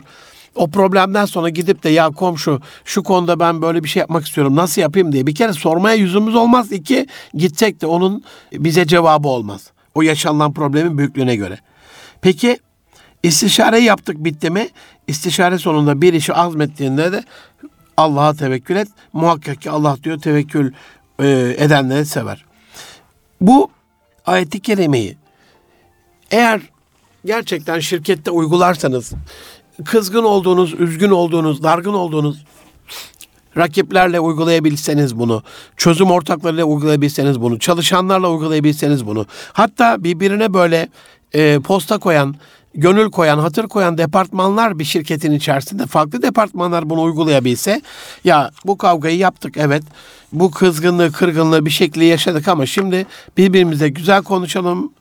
[0.55, 4.55] O problemden sonra gidip de ya komşu şu konuda ben böyle bir şey yapmak istiyorum
[4.55, 6.71] nasıl yapayım diye bir kere sormaya yüzümüz olmaz.
[6.71, 9.71] İki gitsek de onun bize cevabı olmaz.
[9.95, 11.59] O yaşanılan problemin büyüklüğüne göre.
[12.21, 12.57] Peki
[13.23, 14.67] istişare yaptık bitti mi?
[15.07, 17.23] İstişare sonunda bir işi azmettiğinde de
[17.97, 18.87] Allah'a tevekkül et.
[19.13, 20.73] Muhakkak ki Allah diyor tevekkül
[21.57, 22.45] edenleri sever.
[23.41, 23.69] Bu
[24.25, 25.17] ayeti kerimeyi
[26.31, 26.61] eğer
[27.25, 29.13] gerçekten şirkette uygularsanız
[29.85, 32.43] kızgın olduğunuz, üzgün olduğunuz, dargın olduğunuz
[33.57, 35.43] rakiplerle uygulayabilseniz bunu,
[35.77, 40.89] çözüm ortaklarıyla uygulayabilseniz bunu, çalışanlarla uygulayabilseniz bunu, hatta birbirine böyle
[41.33, 42.35] e, posta koyan,
[42.75, 47.81] gönül koyan, hatır koyan departmanlar bir şirketin içerisinde farklı departmanlar bunu uygulayabilse
[48.23, 49.83] ya bu kavgayı yaptık evet
[50.33, 53.05] bu kızgınlığı, kırgınlığı bir şekilde yaşadık ama şimdi
[53.37, 54.91] birbirimize güzel konuşalım,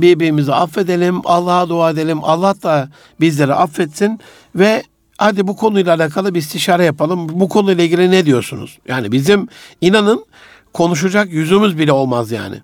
[0.00, 2.18] birbirimizi affedelim, Allah'a dua edelim.
[2.22, 2.88] Allah da
[3.20, 4.20] bizleri affetsin
[4.54, 4.82] ve
[5.18, 7.28] hadi bu konuyla alakalı bir istişare yapalım.
[7.28, 8.78] Bu konuyla ilgili ne diyorsunuz?
[8.88, 9.48] Yani bizim
[9.80, 10.24] inanın
[10.72, 12.56] konuşacak yüzümüz bile olmaz yani.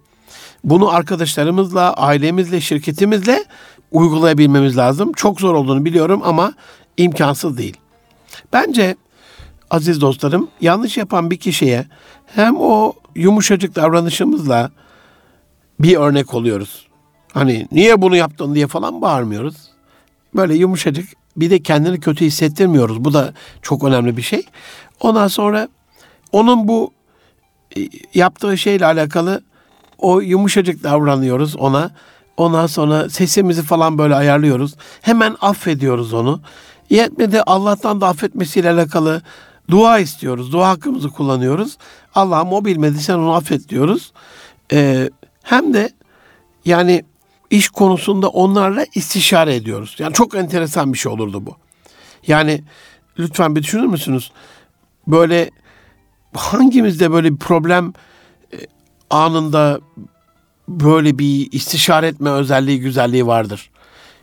[0.64, 3.45] Bunu arkadaşlarımızla, ailemizle, şirketimizle
[3.93, 5.12] uygulayabilmemiz lazım.
[5.12, 6.53] Çok zor olduğunu biliyorum ama
[6.97, 7.77] imkansız değil.
[8.53, 8.97] Bence
[9.71, 11.87] aziz dostlarım yanlış yapan bir kişiye
[12.27, 14.71] hem o yumuşacık davranışımızla
[15.81, 16.88] bir örnek oluyoruz.
[17.33, 19.57] Hani niye bunu yaptın diye falan bağırmıyoruz.
[20.35, 23.05] Böyle yumuşacık bir de kendini kötü hissettirmiyoruz.
[23.05, 24.47] Bu da çok önemli bir şey.
[25.01, 25.69] Ondan sonra
[26.33, 26.93] onun bu
[27.77, 27.81] e,
[28.14, 29.43] yaptığı şeyle alakalı
[29.99, 31.91] o yumuşacık davranıyoruz ona.
[32.37, 34.75] Ondan sonra sesimizi falan böyle ayarlıyoruz.
[35.03, 36.41] Hemen affediyoruz onu.
[36.91, 39.23] Yetmedi Allah'tan da affetmesiyle alakalı
[39.71, 40.53] dua istiyoruz.
[40.53, 41.79] Dua hakkımızı kullanıyoruz.
[42.14, 44.12] Allah'ım o bilmedi sen onu affet diyoruz.
[44.73, 45.11] Ee,
[45.43, 45.91] hem de
[46.64, 47.05] yani
[47.51, 49.97] iş konusunda onlarla istişare ediyoruz.
[49.99, 51.57] Yani çok enteresan bir şey olurdu bu.
[52.27, 52.63] Yani
[53.19, 54.33] lütfen bir düşünür müsünüz?
[55.07, 55.51] Böyle
[56.35, 57.93] hangimizde böyle bir problem
[58.53, 58.57] e,
[59.11, 59.81] anında
[60.69, 63.71] böyle bir istişare etme özelliği, güzelliği vardır.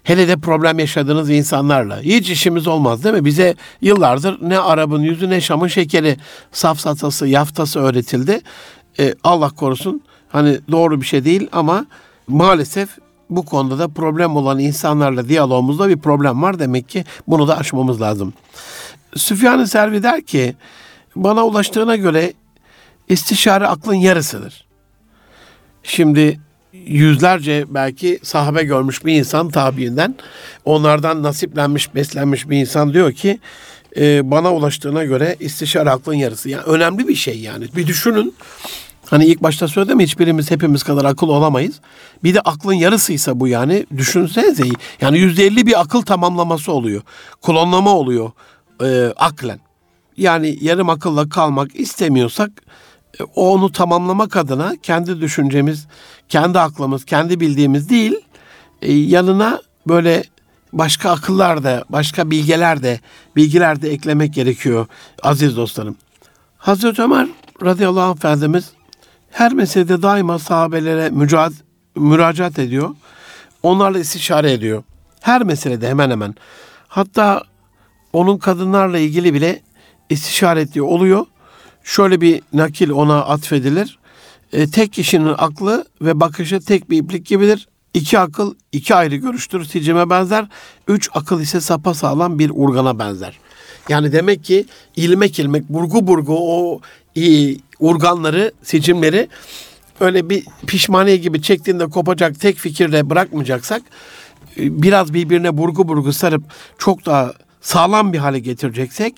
[0.04, 2.02] Hele de problem yaşadığınız insanlarla.
[2.02, 3.26] Hiç işimiz olmaz değil mi?
[3.26, 6.18] Bize yıllardır ne Arap'ın yüzü ne Şam'ın şekeri,
[6.52, 8.42] safsatası, yaftası öğretildi.
[9.00, 10.02] Ee, Allah korusun.
[10.30, 11.86] Hani doğru bir şey değil ama
[12.28, 12.90] maalesef
[13.30, 16.60] bu konuda da problem olan insanlarla diyalogumuzda bir problem var.
[16.60, 18.34] Demek ki bunu da aşmamız lazım.
[19.16, 20.56] Süfyan-ı Servi der ki,
[21.16, 22.34] bana ulaştığına göre
[23.10, 24.66] istişare aklın yarısıdır.
[25.84, 26.40] Şimdi
[26.74, 30.16] yüzlerce belki sahabe görmüş bir insan tabiinden
[30.66, 33.40] onlardan nasiplenmiş, beslenmiş bir insan diyor ki
[33.98, 36.50] e, bana ulaştığına göre istişare aklın yarısı.
[36.50, 37.68] Yani önemli bir şey yani.
[37.76, 38.36] Bir düşünün.
[39.10, 41.80] Hani ilk başta söyledim hiçbirimiz hepimiz kadar akıl olamayız.
[42.24, 44.64] Bir de aklın yarısıysa bu yani düşünsenize
[45.02, 47.02] yani yüzde elli bir akıl tamamlaması oluyor.
[47.42, 48.32] Klonlama oluyor
[48.84, 49.60] e, aklen.
[50.18, 52.52] Yani yarım akılla kalmak istemiyorsak
[53.20, 55.88] e, onu tamamlamak adına kendi düşüncemiz,
[56.30, 58.16] kendi aklımız, kendi bildiğimiz değil,
[58.82, 60.24] e, yanına böyle
[60.74, 63.00] başka akıllar da, başka bilgeler de,
[63.36, 64.88] bilgiler de eklemek gerekiyor
[65.24, 65.96] aziz dostlarım.
[66.58, 67.28] Hazreti Ömer
[67.64, 68.75] radıyallahu anh Efendimiz
[69.36, 71.54] her meselede daima sahabelere mücad,
[71.96, 72.96] müracaat ediyor.
[73.64, 74.84] Onlarla istişare ediyor.
[75.22, 76.36] Her meselede hemen hemen.
[76.88, 77.44] Hatta
[78.14, 79.62] onun kadınlarla ilgili bile
[80.10, 81.26] istişare ettiği oluyor.
[81.84, 84.00] Şöyle bir nakil ona atfedilir.
[84.54, 87.68] E, tek kişinin aklı ve bakışı tek bir iplik gibidir.
[87.94, 90.48] İki akıl iki ayrı görüştür, sicime benzer.
[90.88, 93.40] Üç akıl ise sapa sağlam bir urgana benzer.
[93.90, 96.82] Yani demek ki ilmek ilmek, burgu burgu o
[97.80, 99.30] urganları, sicimleri
[100.00, 103.82] öyle bir pişmaniye gibi çektiğinde kopacak tek fikirle bırakmayacaksak
[104.58, 106.44] e, biraz birbirine burgu burgu sarıp
[106.78, 109.16] çok daha sağlam bir hale getireceksek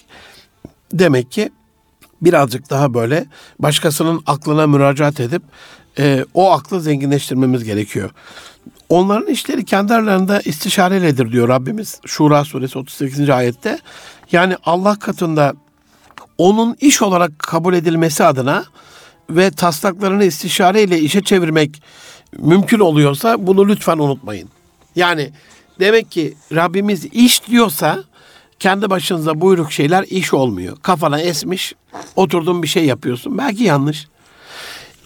[0.93, 1.50] demek ki
[2.22, 3.26] birazcık daha böyle
[3.60, 5.43] başkasının aklına müracaat edip
[6.00, 8.10] e, o aklı zenginleştirmemiz gerekiyor.
[8.89, 13.30] Onların işleri kendi aralarında istişareledir diyor Rabbimiz Şura suresi 38.
[13.30, 13.80] ayette.
[14.32, 15.54] Yani Allah katında
[16.38, 18.65] onun iş olarak kabul edilmesi adına
[19.30, 21.82] ve taslaklarını istişareyle işe çevirmek
[22.38, 24.50] mümkün oluyorsa bunu lütfen unutmayın.
[24.95, 25.32] Yani
[25.80, 28.04] demek ki Rabbimiz iş diyorsa
[28.60, 30.78] kendi başınıza buyruk şeyler iş olmuyor.
[30.82, 31.73] Kafana esmiş,
[32.15, 33.38] oturdun bir şey yapıyorsun.
[33.38, 34.08] Belki yanlış.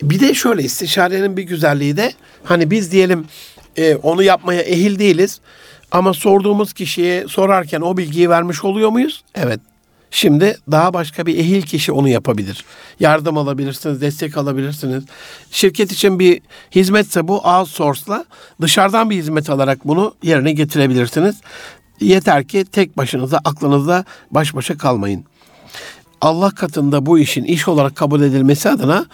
[0.01, 2.13] Bir de şöyle istişarenin bir güzelliği de
[2.43, 3.25] hani biz diyelim
[3.77, 5.41] e, onu yapmaya ehil değiliz
[5.91, 9.23] ama sorduğumuz kişiye sorarken o bilgiyi vermiş oluyor muyuz?
[9.35, 9.59] Evet.
[10.11, 12.65] Şimdi daha başka bir ehil kişi onu yapabilir.
[12.99, 15.03] Yardım alabilirsiniz, destek alabilirsiniz.
[15.51, 16.41] Şirket için bir
[16.75, 18.25] hizmetse bu outsource'la
[18.61, 21.35] dışarıdan bir hizmet alarak bunu yerine getirebilirsiniz.
[21.99, 25.25] Yeter ki tek başınıza aklınızda baş başa kalmayın.
[26.21, 29.05] Allah katında bu işin iş olarak kabul edilmesi adına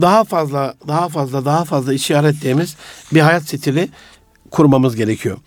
[0.00, 2.76] daha fazla, daha fazla, daha fazla işaretlediğimiz
[3.12, 3.88] bir hayat stili
[4.50, 5.38] kurmamız gerekiyor.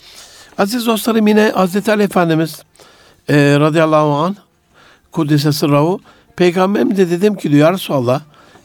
[0.58, 2.62] Aziz dostlarım yine Hazreti Ali Efendimiz
[3.30, 4.36] e, radıyallahu anh
[5.14, 6.00] Kudüs'e sırrahu
[6.36, 8.22] Peygamberim de dedim ki diyor Resulallah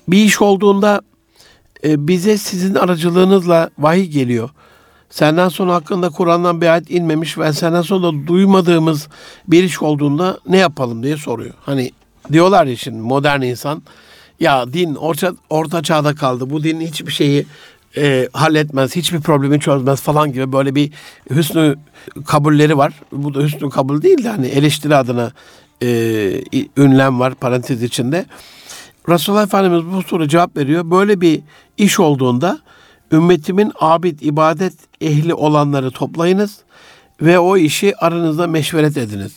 [0.09, 1.01] bir iş olduğunda
[1.85, 4.51] e, bize sizin aracılığınızla vahiy geliyor.
[5.11, 9.09] Senden sonra hakkında Kur'an'dan bir ayet inmemiş ve senden sonra da duymadığımız
[9.49, 11.55] bir iş olduğunda ne yapalım diye soruyor.
[11.61, 11.91] Hani
[12.33, 13.83] diyorlar ya şimdi modern insan
[14.41, 16.51] ya din orta, orta çağda kaldı.
[16.51, 17.47] Bu din hiçbir şeyi
[17.97, 20.93] e, halletmez, hiçbir problemi çözmez falan gibi böyle bir
[21.31, 21.77] hüsnü
[22.27, 22.93] kabulleri var.
[23.13, 25.33] Bu da hüsnü kabul değil de hani eleştiri adına
[25.83, 25.89] e,
[26.77, 28.27] ünlem var parantez içinde.
[29.09, 30.91] Resulullah Efendimiz bu soru cevap veriyor.
[30.91, 31.41] Böyle bir
[31.79, 32.59] iş olduğunda
[33.13, 36.59] ümmetimin abid, ibadet ehli olanları toplayınız
[37.23, 39.33] ve o işi aranızda meşveret ediniz.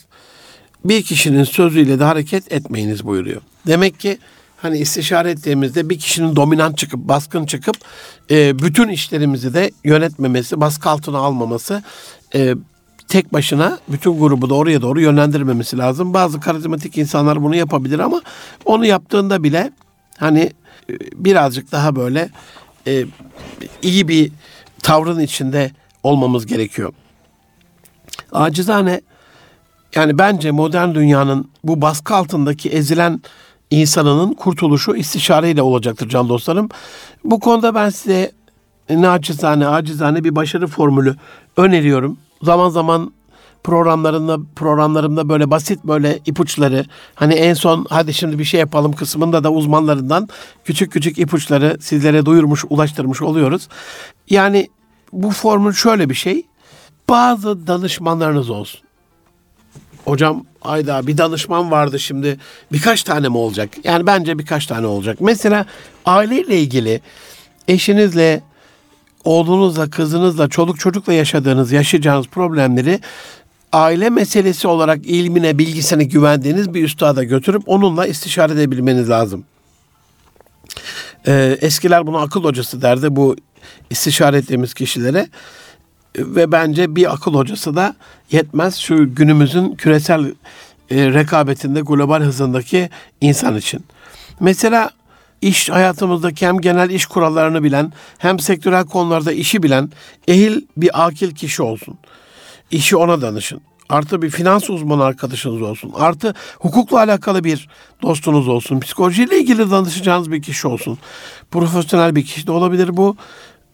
[0.84, 3.40] Bir kişinin sözüyle de hareket etmeyiniz buyuruyor.
[3.66, 4.18] Demek ki
[4.56, 7.76] hani istişare ettiğimizde bir kişinin dominant çıkıp baskın çıkıp
[8.30, 11.82] e, bütün işlerimizi de yönetmemesi, baskı altına almaması,
[12.34, 12.54] e,
[13.12, 16.14] tek başına bütün grubu da oraya doğru yönlendirmemesi lazım.
[16.14, 18.22] Bazı karizmatik insanlar bunu yapabilir ama
[18.64, 19.72] onu yaptığında bile
[20.18, 20.40] hani
[20.90, 22.30] e, birazcık daha böyle
[22.86, 23.04] e,
[23.82, 24.32] iyi bir
[24.82, 25.70] tavrın içinde
[26.02, 26.92] olmamız gerekiyor.
[28.32, 29.00] Acizane
[29.94, 33.22] yani bence modern dünyanın bu baskı altındaki ezilen
[33.70, 36.68] insanının kurtuluşu istişareyle olacaktır can dostlarım.
[37.24, 38.32] Bu konuda ben size
[38.90, 41.16] naçizane, acizane bir başarı formülü
[41.56, 42.18] öneriyorum.
[42.42, 43.12] Zaman zaman
[43.64, 46.84] programlarında programlarımda böyle basit böyle ipuçları
[47.14, 50.28] hani en son hadi şimdi bir şey yapalım kısmında da uzmanlarından
[50.64, 53.68] küçük küçük ipuçları sizlere duyurmuş, ulaştırmış oluyoruz.
[54.30, 54.68] Yani
[55.12, 56.42] bu formül şöyle bir şey.
[57.08, 58.80] Bazı danışmanlarınız olsun.
[60.04, 62.38] Hocam ayda bir danışman vardı şimdi
[62.72, 63.70] birkaç tane mi olacak?
[63.84, 65.20] Yani bence birkaç tane olacak.
[65.20, 65.66] Mesela
[66.04, 67.00] aileyle ilgili
[67.68, 68.42] eşinizle,
[69.24, 73.00] oğlunuzla, kızınızla, çoluk çocukla yaşadığınız, yaşayacağınız problemleri
[73.72, 79.44] aile meselesi olarak ilmine, bilgisine güvendiğiniz bir üstada götürüp onunla istişare edebilmeniz lazım.
[81.26, 83.36] Ee, eskiler buna akıl hocası derdi bu
[83.90, 85.28] istişare ettiğimiz kişilere
[86.18, 87.96] ve bence bir akıl hocası da
[88.30, 90.34] yetmez şu günümüzün küresel
[90.90, 93.84] e, rekabetinde global hızındaki insan için.
[94.40, 94.90] Mesela
[95.42, 99.90] iş hayatımızdaki hem genel iş kurallarını bilen hem sektörel konularda işi bilen
[100.28, 101.98] ehil bir akil kişi olsun.
[102.70, 103.60] İşi ona danışın.
[103.88, 105.92] Artı bir finans uzmanı arkadaşınız olsun.
[105.94, 107.68] Artı hukukla alakalı bir
[108.02, 108.80] dostunuz olsun.
[108.80, 110.98] Psikolojiyle ilgili danışacağınız bir kişi olsun.
[111.50, 113.16] Profesyonel bir kişi de olabilir bu.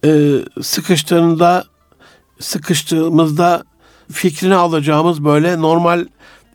[0.04, 1.64] Ee, sıkıştığında
[2.40, 3.64] sıkıştığımızda
[4.12, 6.06] fikrini alacağımız böyle normal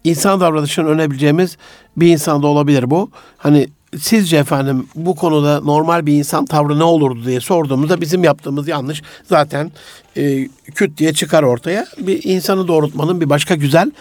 [0.03, 1.57] insan davranışını önebileceğimiz
[1.97, 3.11] bir insan da olabilir bu.
[3.37, 3.67] Hani
[3.99, 9.01] sizce efendim bu konuda normal bir insan tavrı ne olurdu diye sorduğumuzda bizim yaptığımız yanlış
[9.23, 9.71] zaten
[10.17, 11.85] e, küt diye çıkar ortaya.
[11.97, 13.91] Bir insanı doğrultmanın bir başka güzel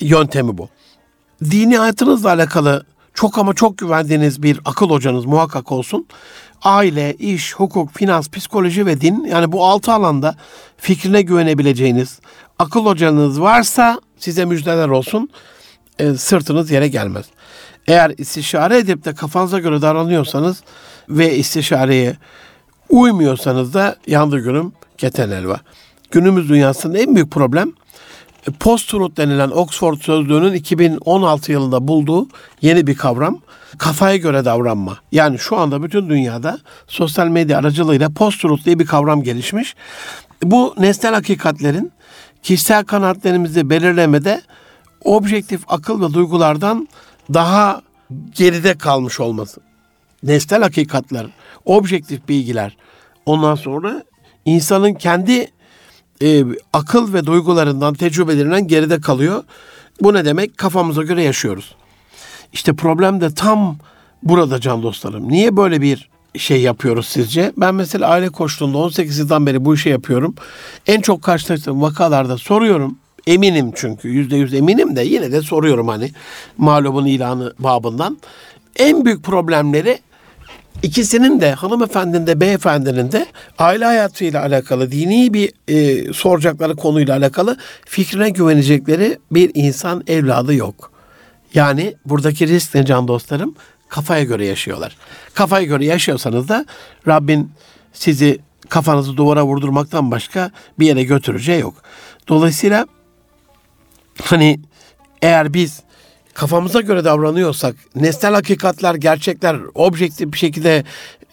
[0.00, 0.68] yöntemi bu.
[1.44, 2.84] Dini hayatınızla alakalı
[3.14, 6.06] çok ama çok güvendiğiniz bir akıl hocanız muhakkak olsun.
[6.62, 10.36] Aile, iş, hukuk, finans, psikoloji ve din yani bu altı alanda
[10.76, 12.20] fikrine güvenebileceğiniz
[12.58, 15.28] akıl hocanız varsa size müjdeler olsun.
[15.98, 17.26] E, sırtınız yere gelmez.
[17.88, 20.62] Eğer istişare edip de kafanıza göre davranıyorsanız
[21.08, 22.16] ve istişareye
[22.88, 25.60] uymuyorsanız da yandı günüm keten elva.
[26.10, 27.72] Günümüz dünyasında en büyük problem
[28.48, 32.28] e, post-truth denilen Oxford Sözlüğü'nün 2016 yılında bulduğu
[32.62, 33.40] yeni bir kavram.
[33.78, 34.98] Kafaya göre davranma.
[35.12, 39.74] Yani şu anda bütün dünyada sosyal medya aracılığıyla post-truth diye bir kavram gelişmiş.
[40.42, 41.92] Bu nesnel hakikatlerin
[42.42, 44.42] kişisel kanaatlerimizi belirlemede
[45.04, 46.88] objektif akıl ve duygulardan
[47.34, 47.82] daha
[48.36, 49.60] geride kalmış olması.
[50.22, 51.26] Nesnel hakikatler,
[51.64, 52.76] objektif bilgiler.
[53.26, 54.04] Ondan sonra
[54.44, 55.50] insanın kendi
[56.22, 59.44] e, akıl ve duygularından, tecrübelerinden geride kalıyor.
[60.00, 60.58] Bu ne demek?
[60.58, 61.74] Kafamıza göre yaşıyoruz.
[62.52, 63.78] İşte problem de tam
[64.22, 65.28] burada can dostlarım.
[65.28, 67.52] Niye böyle bir şey yapıyoruz sizce?
[67.56, 70.34] Ben mesela aile koçluğunda 18 yıldan beri bu işi yapıyorum.
[70.86, 72.98] En çok karşılaştığım vakalarda soruyorum.
[73.26, 76.10] Eminim çünkü yüzde yüz eminim de yine de soruyorum hani
[76.58, 78.18] malumun ilanı babından.
[78.76, 79.98] En büyük problemleri
[80.82, 83.26] ikisinin de hanımefendinin de beyefendinin de
[83.58, 90.92] aile hayatıyla alakalı dini bir e, soracakları konuyla alakalı fikrine güvenecekleri bir insan evladı yok.
[91.54, 93.54] Yani buradaki risk ne can dostlarım?
[93.88, 94.96] Kafaya göre yaşıyorlar.
[95.34, 96.66] Kafaya göre yaşıyorsanız da
[97.08, 97.50] Rabbin
[97.92, 101.74] sizi kafanızı duvara vurdurmaktan başka bir yere götüreceği yok.
[102.28, 102.86] Dolayısıyla
[104.22, 104.60] hani
[105.22, 105.82] eğer biz
[106.34, 110.84] kafamıza göre davranıyorsak, nesnel hakikatler, gerçekler objektif bir şekilde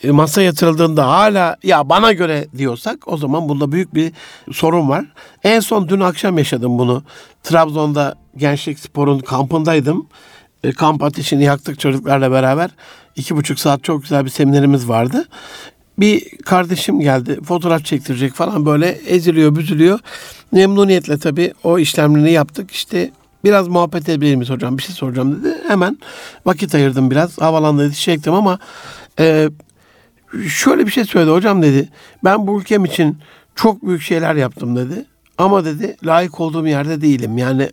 [0.04, 4.12] e, masa yatırıldığında hala ya bana göre diyorsak o zaman bunda büyük bir
[4.52, 5.06] sorun var.
[5.44, 7.04] En son dün akşam yaşadım bunu.
[7.44, 10.08] Trabzon'da Gençlik Spor'un kampındaydım.
[10.64, 12.70] E, kamp ateşini yaktık çocuklarla beraber.
[13.16, 15.26] iki buçuk saat çok güzel bir seminerimiz vardı.
[15.98, 20.00] Bir kardeşim geldi fotoğraf çektirecek falan böyle eziliyor büzülüyor.
[20.54, 22.72] Memnuniyetle tabii o işlemlerini yaptık.
[22.72, 23.12] İşte
[23.44, 25.58] biraz muhabbet edebilir miyiz hocam bir şey soracağım dedi.
[25.68, 25.98] Hemen
[26.46, 28.60] vakit ayırdım biraz havalandı çektim ama
[29.20, 29.50] e,
[30.48, 31.90] şöyle bir şey söyledi hocam dedi.
[32.24, 33.18] Ben bu ülkem için
[33.56, 35.06] çok büyük şeyler yaptım dedi.
[35.38, 37.38] Ama dedi layık olduğum yerde değilim.
[37.38, 37.70] Yani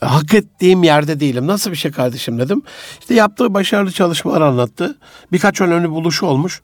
[0.00, 1.46] hak ettiğim yerde değilim.
[1.46, 2.62] Nasıl bir şey kardeşim dedim.
[3.00, 4.98] İşte yaptığı başarılı çalışmalar anlattı.
[5.32, 6.62] Birkaç önemli buluşu olmuş.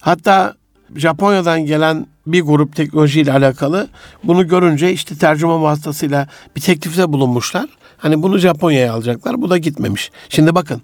[0.00, 0.54] Hatta
[0.96, 3.88] Japonya'dan gelen bir grup teknolojiyle alakalı
[4.24, 7.66] bunu görünce işte tercüme vasıtasıyla bir teklifte bulunmuşlar.
[7.98, 9.42] Hani bunu Japonya'ya alacaklar.
[9.42, 10.10] Bu da gitmemiş.
[10.28, 10.82] Şimdi bakın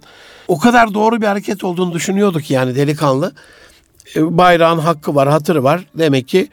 [0.48, 3.32] o kadar doğru bir hareket olduğunu düşünüyorduk yani delikanlı.
[4.16, 5.84] E, bayrağın hakkı var, hatırı var.
[5.94, 6.48] Demek ki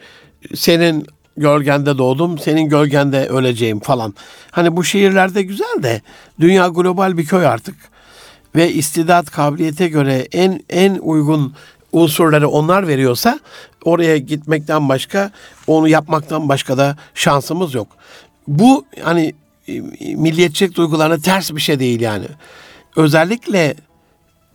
[0.54, 4.14] senin gölgende doğdum, senin gölgende öleceğim falan.
[4.50, 6.02] Hani bu şehirlerde güzel de
[6.40, 7.74] dünya global bir köy artık.
[8.54, 11.54] Ve istidat kabiliyete göre en en uygun
[11.92, 13.40] unsurları onlar veriyorsa
[13.84, 15.30] oraya gitmekten başka
[15.66, 17.88] onu yapmaktan başka da şansımız yok.
[18.48, 19.34] Bu hani
[19.68, 19.80] e,
[20.14, 22.26] milliyetçilik duygularına ters bir şey değil yani.
[22.96, 23.76] Özellikle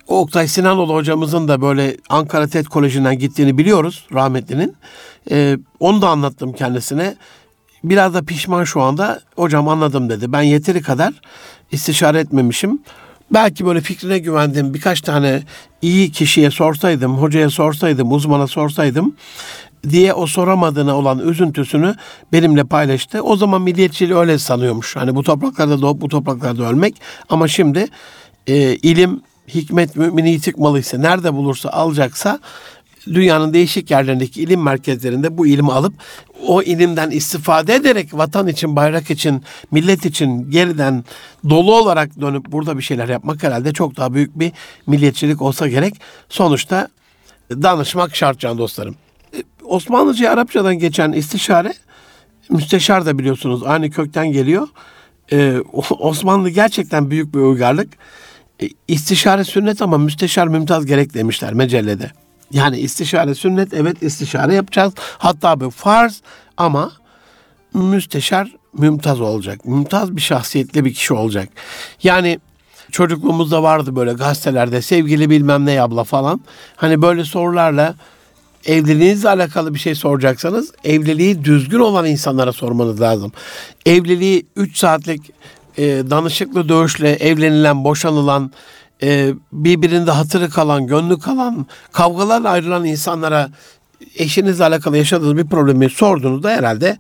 [0.08, 4.76] Oktay Sinanoğlu hocamızın da böyle Ankara TED Koleji'nden gittiğini biliyoruz rahmetlinin.
[5.32, 7.16] Ee, onu da anlattım kendisine.
[7.84, 9.22] Biraz da pişman şu anda.
[9.36, 10.32] Hocam anladım dedi.
[10.32, 11.14] Ben yeteri kadar
[11.72, 12.80] istişare etmemişim.
[13.32, 15.43] Belki böyle fikrine güvendiğim birkaç tane
[15.82, 19.15] iyi kişiye sorsaydım, hocaya sorsaydım, uzmana sorsaydım
[19.89, 21.95] diye o soramadığına olan üzüntüsünü
[22.34, 23.21] benimle paylaştı.
[23.21, 24.95] O zaman milliyetçiliği öyle sanıyormuş.
[24.95, 26.95] Hani bu topraklarda doğup bu topraklarda ölmek.
[27.30, 27.88] Ama şimdi
[28.47, 32.39] e, ilim, hikmet mümini yitik malıysa, nerede bulursa alacaksa
[33.08, 35.93] dünyanın değişik yerlerindeki ilim merkezlerinde bu ilmi alıp
[36.47, 41.04] o ilimden istifade ederek vatan için, bayrak için, millet için geriden
[41.49, 44.51] dolu olarak dönüp burada bir şeyler yapmak herhalde çok daha büyük bir
[44.88, 45.93] milliyetçilik olsa gerek.
[46.30, 46.88] Sonuçta
[47.51, 48.95] danışmak şart can dostlarım.
[49.64, 51.74] Osmanlıca Arapçadan geçen istişare
[52.49, 54.68] müsteşar da biliyorsunuz aynı kökten geliyor.
[55.32, 55.58] Ee,
[55.99, 57.93] Osmanlı gerçekten büyük bir uygarlık.
[58.62, 62.12] Ee, istişare sünnet ama müsteşar mümtaz gerek demişler mecellede.
[62.54, 64.93] Yani istişare sünnet evet istişare yapacağız.
[65.18, 66.22] Hatta bir farz
[66.58, 66.91] ama
[67.74, 69.66] müsteşar mümtaz olacak.
[69.66, 71.49] Mümtaz bir şahsiyetli bir kişi olacak.
[72.04, 72.39] Yani
[72.91, 76.41] çocukluğumuzda vardı böyle gazetelerde sevgili bilmem ne abla falan.
[76.76, 77.95] Hani böyle sorularla
[78.66, 83.32] evliliğinizle alakalı bir şey soracaksanız evliliği düzgün olan insanlara sormanız lazım.
[83.86, 85.32] Evliliği 3 saatlik
[85.78, 88.51] e, danışıklı dövüşle evlenilen, boşanılan,
[89.04, 93.49] e, birbirinde hatırı kalan, gönlü kalan, kavgalarla ayrılan insanlara
[94.16, 96.97] eşinizle alakalı yaşadığınız bir problemi sorduğunuzda herhalde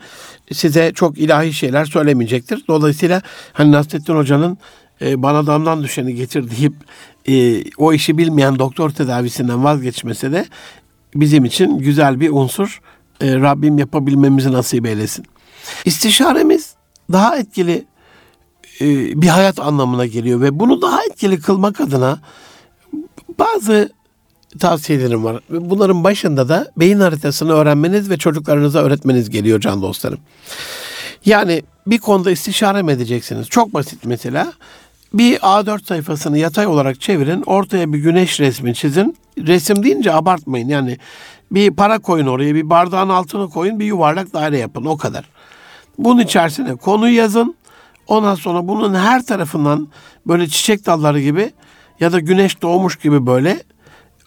[0.51, 2.63] size çok ilahi şeyler söylemeyecektir.
[2.67, 3.21] Dolayısıyla
[3.53, 4.57] hani Nasrettin Hoca'nın
[5.01, 6.73] e, bana damdan düşeni getir deyip
[7.27, 10.45] e, o işi bilmeyen doktor tedavisinden vazgeçmese de
[11.15, 12.81] bizim için güzel bir unsur.
[13.21, 15.25] E, Rabbim yapabilmemizi nasip eylesin.
[15.85, 16.73] İstişaremiz
[17.11, 17.85] daha etkili
[18.81, 22.19] bir hayat anlamına geliyor ve bunu daha etkili kılmak adına
[23.39, 23.89] bazı
[24.59, 25.39] tavsiyelerim var.
[25.49, 30.19] Bunların başında da beyin haritasını öğrenmeniz ve çocuklarınıza öğretmeniz geliyor can dostlarım.
[31.25, 33.47] Yani bir konuda istişare mi edeceksiniz?
[33.47, 34.53] Çok basit mesela.
[35.13, 37.43] Bir A4 sayfasını yatay olarak çevirin.
[37.45, 39.17] Ortaya bir güneş resmi çizin.
[39.37, 40.67] Resim deyince abartmayın.
[40.67, 40.97] Yani
[41.51, 44.85] bir para koyun oraya, bir bardağın altına koyun, bir yuvarlak daire yapın.
[44.85, 45.25] O kadar.
[45.97, 47.55] Bunun içerisine konu yazın.
[48.07, 49.87] Ondan sonra bunun her tarafından
[50.27, 51.51] böyle çiçek dalları gibi
[51.99, 53.63] ya da güneş doğmuş gibi böyle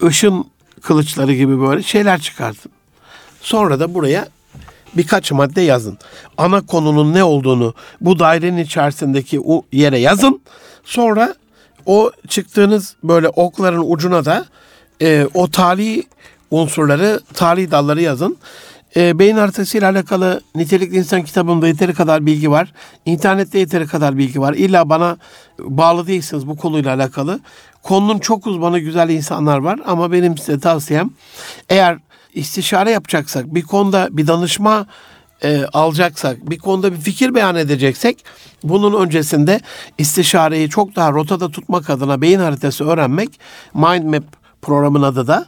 [0.02, 0.44] ışın
[0.82, 2.72] kılıçları gibi böyle şeyler çıkartın.
[3.40, 4.28] Sonra da buraya
[4.96, 5.98] birkaç madde yazın.
[6.36, 10.40] Ana konunun ne olduğunu bu dairenin içerisindeki o yere yazın.
[10.84, 11.34] Sonra
[11.86, 14.46] o çıktığınız böyle okların ucuna da
[15.02, 16.04] e, o tali
[16.50, 18.36] unsurları, tali dalları yazın.
[18.96, 22.72] E, beyin haritası ile alakalı nitelikli insan kitabında yeteri kadar bilgi var.
[23.06, 24.54] İnternette yeteri kadar bilgi var.
[24.54, 25.16] İlla bana
[25.58, 27.40] bağlı değilsiniz bu konuyla alakalı.
[27.82, 31.10] Konunun çok uzmanı güzel insanlar var ama benim size tavsiyem
[31.68, 31.98] eğer
[32.34, 34.86] istişare yapacaksak, bir konuda bir danışma
[35.42, 38.24] e, alacaksak, bir konuda bir fikir beyan edeceksek
[38.62, 39.60] bunun öncesinde
[39.98, 43.40] istişareyi çok daha rotada tutmak adına beyin haritası öğrenmek
[43.74, 44.24] Mind Map
[44.62, 45.46] programın adı da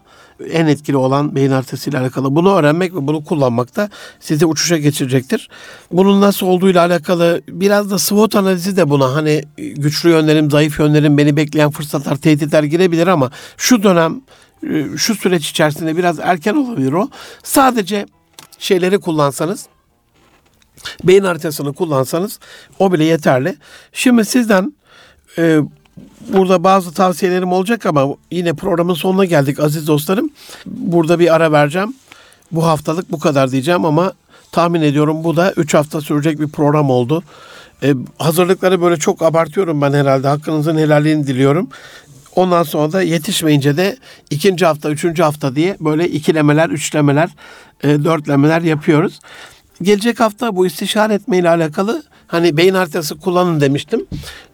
[0.51, 2.37] en etkili olan beyin haritasıyla alakalı.
[2.37, 5.49] Bunu öğrenmek ve bunu kullanmak da sizi uçuşa geçirecektir.
[5.93, 11.19] Bunun nasıl olduğuyla alakalı biraz da SWOT analizi de buna hani güçlü yönlerim, zayıf yönlerim,
[11.19, 14.21] beni bekleyen fırsatlar, tehditler girebilir ama şu dönem
[14.97, 17.09] şu süreç içerisinde biraz erken olabilir o.
[17.43, 18.07] Sadece
[18.59, 19.67] şeyleri kullansanız
[21.05, 22.39] beyin haritasını kullansanız
[22.79, 23.57] o bile yeterli.
[23.93, 24.75] Şimdi sizden
[25.39, 25.61] e,
[26.33, 30.31] burada bazı tavsiyelerim olacak ama yine programın sonuna geldik aziz dostlarım.
[30.67, 31.95] Burada bir ara vereceğim.
[32.53, 34.13] Bu haftalık bu kadar diyeceğim ama
[34.53, 37.23] tahmin ediyorum bu da 3 hafta sürecek bir program oldu.
[37.83, 40.29] Ee, hazırlıkları böyle çok abartıyorum ben herhalde.
[40.29, 41.69] Hakkınızın helalliğini diliyorum.
[42.37, 43.97] Ondan sonra da yetişmeyince de
[44.31, 47.31] ikinci hafta, üçüncü hafta diye böyle ikilemeler, üçlemeler,
[47.83, 49.21] e, dörtlemeler yapıyoruz.
[49.83, 54.07] Gelecek hafta bu istişare etme ile alakalı hani beyin haritası kullanın demiştim.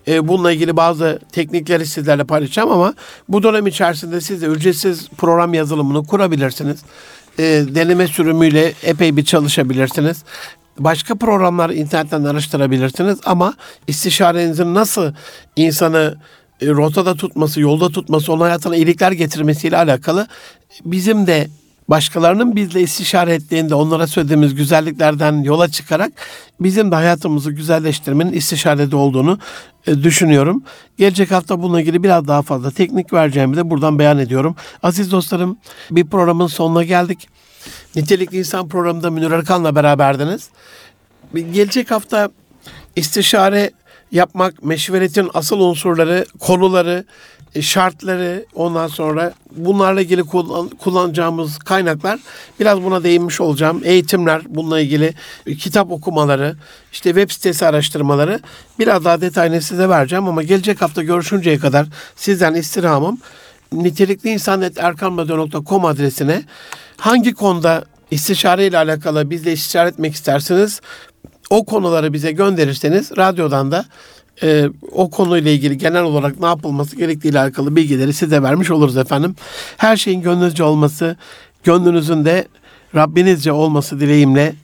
[0.09, 2.95] E, bununla ilgili bazı teknikleri sizlerle paylaşacağım ama
[3.29, 6.83] bu dönem içerisinde siz de ücretsiz program yazılımını kurabilirsiniz.
[7.39, 10.25] E, deneme sürümüyle epey bir çalışabilirsiniz.
[10.79, 13.55] Başka programlar internetten araştırabilirsiniz ama
[13.87, 15.12] istişarenizin nasıl
[15.57, 16.18] insanı
[16.61, 20.27] e, rotada tutması, yolda tutması, onun hayatına iyilikler getirmesiyle alakalı
[20.85, 21.49] bizim de
[21.89, 26.12] başkalarının bizle istişare ettiğinde onlara söylediğimiz güzelliklerden yola çıkarak
[26.61, 29.39] bizim de hayatımızı güzelleştirmenin istişarede olduğunu
[29.87, 30.62] e, düşünüyorum.
[30.99, 34.57] Gelecek hafta bununla ilgili biraz daha fazla teknik vereceğimi de buradan beyan ediyorum.
[34.82, 35.59] Aziz dostlarım
[35.91, 37.28] bir programın sonuna geldik.
[37.97, 40.49] Nitelikli İnsan programında Münir Arkan'la beraberdiniz.
[41.35, 42.28] Gelecek hafta
[42.97, 43.70] istişare
[44.12, 47.05] yapmak, meşveretin asıl unsurları, konuları,
[47.63, 52.21] şartları, ondan sonra bunlarla ilgili kullan- kullanacağımız kaynaklar
[52.61, 53.81] biraz buna değinmiş olacağım.
[53.85, 55.15] Eğitimler, bununla ilgili
[55.47, 56.57] e, kitap okumaları,
[56.93, 58.41] işte web sitesi araştırmaları
[58.79, 61.87] biraz daha detayını size vereceğim ama gelecek hafta görüşünceye kadar
[62.17, 63.19] sizden istirhamım
[63.73, 66.43] nitelikli insanet.erkamradyo.com adresine
[66.97, 70.81] hangi konuda istişare ile alakalı bizle istişare etmek isterseniz
[71.51, 73.85] o konuları bize gönderirseniz radyodan da
[74.43, 78.97] e, o konuyla ilgili genel olarak ne yapılması gerektiği ile alakalı bilgileri size vermiş oluruz
[78.97, 79.37] efendim.
[79.76, 81.16] Her şeyin gönlünüzce olması,
[81.64, 82.49] gönlünüzün de
[82.95, 84.55] Rabbinizce olması dileğimle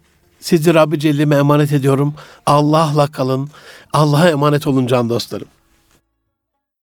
[0.41, 2.15] sizi Rabbi Celle'ime emanet ediyorum.
[2.47, 3.49] Allah'la kalın.
[3.93, 5.49] Allah'a emanet olun can dostlarım.